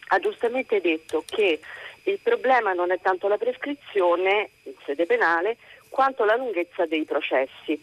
[0.09, 1.61] ha giustamente detto che
[2.05, 5.57] il problema non è tanto la prescrizione in sede penale
[5.93, 7.81] quanto la lunghezza dei processi.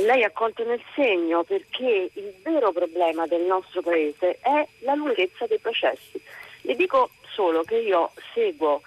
[0.00, 5.46] Lei ha colto nel segno perché il vero problema del nostro Paese è la lunghezza
[5.46, 6.20] dei processi.
[6.62, 8.82] Le dico solo che io seguo,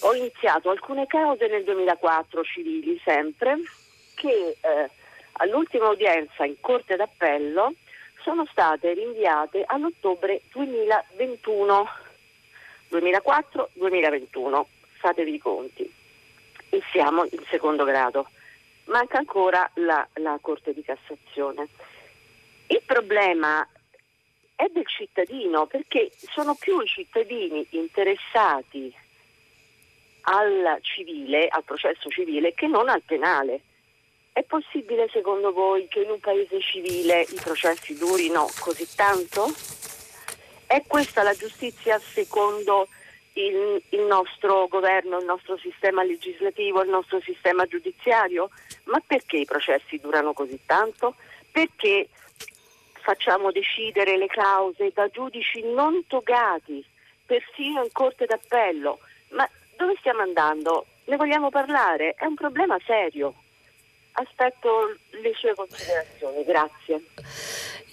[0.00, 3.56] ho iniziato alcune cause nel 2004 civili sempre,
[4.14, 4.90] che eh,
[5.32, 7.74] all'ultima udienza in Corte d'Appello
[8.22, 11.88] sono state rinviate all'ottobre 2021.
[12.92, 14.62] 2004-2021,
[14.98, 16.01] fatevi i conti.
[16.74, 18.30] E siamo in secondo grado.
[18.84, 21.68] Manca ancora la, la Corte di Cassazione.
[22.68, 23.68] Il problema
[24.56, 28.90] è del cittadino perché sono più i cittadini interessati
[30.22, 33.60] al civile, al processo civile, che non al penale.
[34.32, 39.52] È possibile secondo voi che in un paese civile i processi durino così tanto?
[40.66, 42.88] È questa la giustizia secondo
[43.34, 48.50] il, il, nostro governo, il nostro sistema legislativo, il nostro sistema giudiziario?
[48.84, 51.14] Ma perché i processi durano così tanto?
[51.50, 52.08] Perché
[52.92, 56.84] facciamo decidere le cause da giudici non togati,
[57.24, 58.98] persino in corte d'appello?
[59.30, 60.86] Ma dove stiamo andando?
[61.04, 62.14] Ne vogliamo parlare?
[62.16, 63.34] È un problema serio.
[64.22, 64.68] Aspetto
[65.22, 67.02] le sue considerazioni, grazie.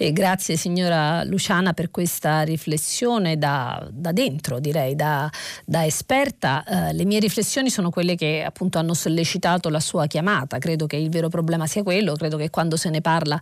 [0.02, 5.30] E grazie signora Luciana per questa riflessione da, da dentro, direi, da,
[5.66, 6.64] da esperta.
[6.64, 10.58] Eh, le mie riflessioni sono quelle che appunto hanno sollecitato la sua chiamata.
[10.58, 13.38] Credo che il vero problema sia quello, credo che quando se ne parla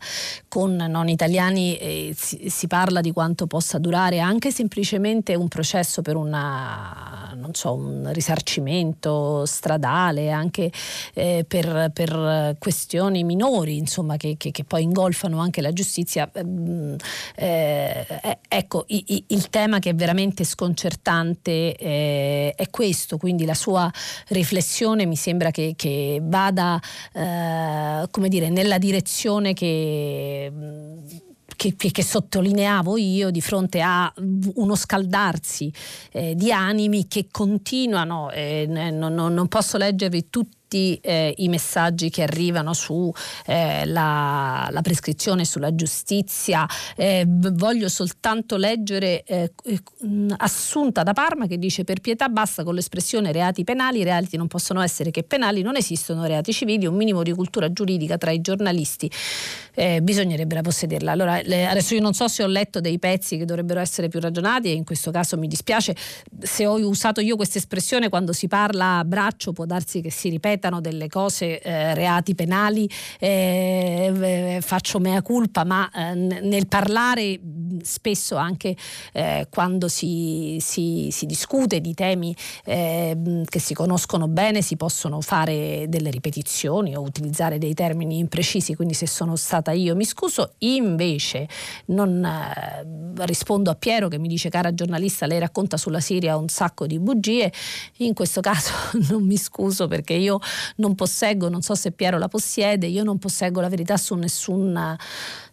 [0.48, 6.02] con non italiani eh, si, si, parla di quanto possa durare anche semplicemente un processo
[6.02, 10.72] per una, so, un risarcimento stradale, anche
[11.14, 16.96] eh, per, per, questioni minori, insomma, che, che, che poi ingolfano anche la giustizia Ehm,
[17.36, 23.54] eh, ecco, i, i, il tema che è veramente sconcertante eh, è questo, quindi la
[23.54, 23.92] sua
[24.30, 26.80] riflessione mi sembra che, che vada
[27.14, 30.52] eh, come dire, nella direzione che
[31.56, 34.14] che, che, sottolineavo io di fronte a
[34.56, 35.74] uno scaldarsi
[36.12, 42.10] eh, di animi che continuano, eh, non, non, posso leggervi tutti tutti eh, i messaggi
[42.10, 43.14] che arrivano sulla
[43.46, 46.68] eh, prescrizione, sulla giustizia.
[46.96, 49.54] Eh, voglio soltanto leggere eh,
[50.38, 54.48] Assunta da Parma che dice per pietà basta con l'espressione reati penali, i reati non
[54.48, 58.42] possono essere che penali, non esistono reati civili, un minimo di cultura giuridica tra i
[58.42, 59.10] giornalisti
[59.74, 61.12] eh, bisognerebbe possederla.
[61.12, 64.20] Allora, le, adesso io non so se ho letto dei pezzi che dovrebbero essere più
[64.20, 65.96] ragionati e in questo caso mi dispiace
[66.42, 70.30] se ho usato io questa espressione quando si parla a braccio può darsi che si
[70.30, 72.90] ripeta ripetano delle cose, eh, reati penali,
[73.20, 77.40] eh, faccio mea culpa, ma eh, nel parlare
[77.84, 78.76] spesso anche
[79.14, 85.86] eh, quando si, si, si, discute di temi che si conoscono bene si possono fare
[85.88, 91.48] delle ripetizioni o utilizzare dei termini imprecisi, quindi se sono stata io mi scuso, invece
[91.88, 96.48] non eh, rispondo a Piero che mi dice cara giornalista lei racconta sulla Siria un
[96.48, 97.52] sacco di bugie,
[97.98, 98.72] in questo caso
[99.10, 100.40] non mi scuso perché io
[100.78, 104.98] non posseggo, non so se Piero la possiede, io non posseggo la verità su nessuna,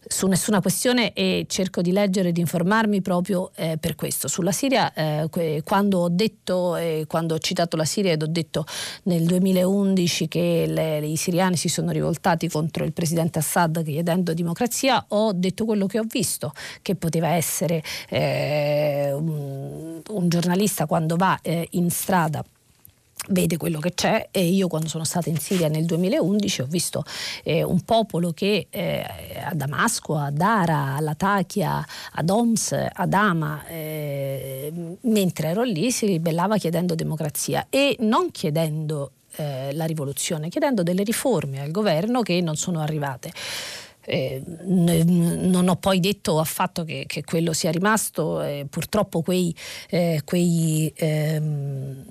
[0.07, 4.29] su nessuna questione e cerco di leggere e di informarmi proprio eh, per questo.
[4.29, 8.65] Sulla Siria, eh, quando ho detto, eh, quando ho citato la Siria ed ho detto
[9.05, 15.05] nel 2011 che le, i siriani si sono rivoltati contro il presidente Assad chiedendo democrazia,
[15.09, 16.53] ho detto quello che ho visto,
[16.83, 22.45] che poteva essere eh, un, un, giornalista quando va eh, in strada
[23.29, 27.05] vede quello che c'è e io quando sono stata in Siria nel 2011 ho visto
[27.43, 29.05] eh, un popolo che eh,
[29.45, 34.73] a Damasco, a Dara, a Latakia, ad Homs, ad Hama, eh,
[35.03, 41.03] mentre ero lì si ribellava chiedendo democrazia e non chiedendo eh, la rivoluzione, chiedendo delle
[41.03, 43.33] riforme al governo che non sono arrivate.
[44.07, 49.55] Eh, non ho poi detto affatto che, che quello sia rimasto, eh, purtroppo quei,
[49.89, 52.05] eh, quei ehm,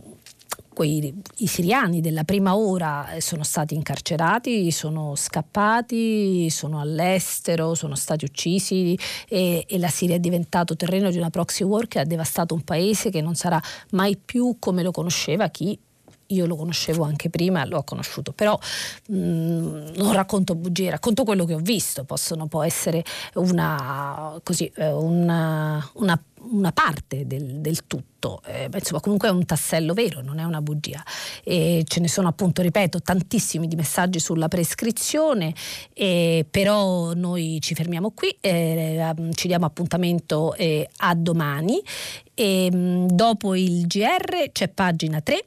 [0.74, 7.96] quei, i siriani della prima ora eh, sono stati incarcerati, sono scappati, sono all'estero, sono
[7.96, 8.98] stati uccisi
[9.28, 12.62] e, e, la Siria è diventato terreno di una proxy war che ha devastato un
[12.62, 15.78] paese che non sarà mai più come lo conosceva chi
[16.28, 18.58] io lo conoscevo anche prima, l'ho conosciuto, però
[19.08, 23.04] mh, mm, non racconto bugie, racconto quello che ho visto, Possono, può essere
[23.36, 26.22] una, così, eh, una, una
[26.52, 30.62] una parte del, del tutto, eh, insomma comunque è un tassello vero, non è una
[30.62, 31.04] bugia.
[31.44, 35.54] E ce ne sono appunto, ripeto, tantissimi di messaggi sulla prescrizione,
[35.94, 41.82] eh, però noi ci fermiamo qui, eh, ci diamo appuntamento eh, a domani.
[42.34, 45.46] E mm, dopo il GR c'è pagina 3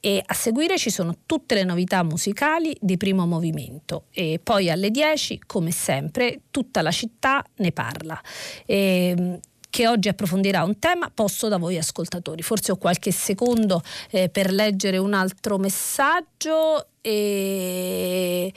[0.00, 4.90] e a seguire ci sono tutte le novità musicali di primo movimento e poi alle
[4.90, 8.20] 10 come sempre tutta la città ne parla.
[8.66, 9.40] E,
[9.70, 12.42] che oggi approfondirà un tema posto da voi ascoltatori.
[12.42, 18.52] Forse ho qualche secondo eh, per leggere un altro messaggio e,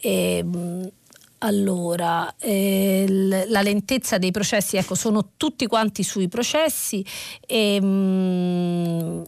[0.00, 0.44] e
[1.38, 3.06] allora, eh,
[3.48, 7.04] la lentezza dei processi, ecco, sono tutti quanti sui processi
[7.46, 9.24] e, mh,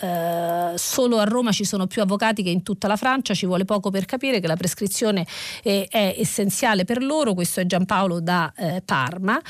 [0.00, 3.64] eh, solo a Roma ci sono più avvocati che in tutta la Francia, ci vuole
[3.64, 5.26] poco per capire che la prescrizione
[5.62, 9.40] eh, è essenziale per loro, questo è Giampaolo da eh, Parma.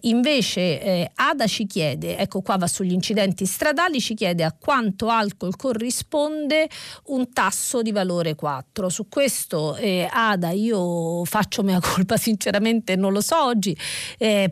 [0.00, 5.08] invece eh, Ada ci chiede, ecco qua va sugli incidenti stradali, ci chiede a quanto
[5.08, 6.68] alcol corrisponde
[7.06, 8.88] un tasso di valore 4.
[8.88, 13.76] Su questo eh, Ada io faccio mea colpa, sinceramente non lo so oggi,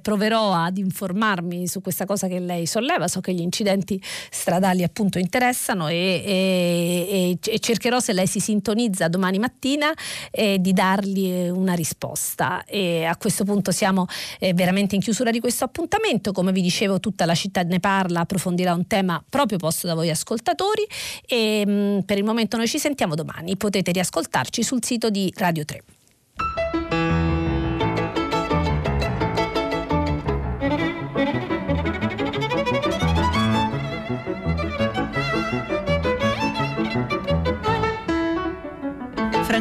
[0.00, 4.00] proverò ad informarmi su questa cosa che lei solleva, so che gli incidenti
[4.30, 9.92] stradali appunto interessano e, e, e, cercherò se lei si sintonizza domani mattina
[10.30, 12.64] eh, di dargli una risposta.
[12.64, 14.06] E a questo punto siamo
[14.38, 16.32] eh, veramente in chiusura di questo appuntamento.
[16.32, 20.10] Come vi dicevo, tutta la città ne parla, approfondirà un tema proprio posto da voi
[20.10, 20.86] ascoltatori
[21.26, 23.56] e mh, mm, per il momento noi ci sentiamo domani.
[23.56, 25.93] Potete riascoltarci sul sito di Radio 3.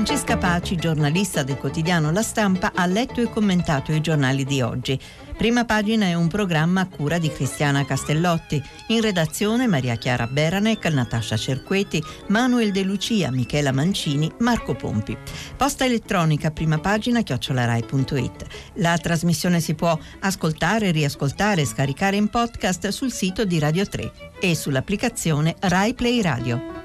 [0.06, 5.00] Francesca Paci, giornalista del quotidiano La Stampa, ha letto e commentato i giornali di oggi.
[5.38, 8.62] Prima pagina è un programma a cura di Cristiana Castellotti.
[8.88, 15.18] In redazione Maria Chiara Beranec, Natascia Cerqueti, Manuel De Lucia, Michela Mancini, Marco Pompi.
[15.56, 18.46] Posta elettronica prima pagina chiocciolarai.it.
[18.74, 24.12] La trasmissione si può ascoltare, riascoltare e scaricare in podcast sul sito di Radio 3
[24.42, 26.83] e sull'applicazione Rai Play Radio.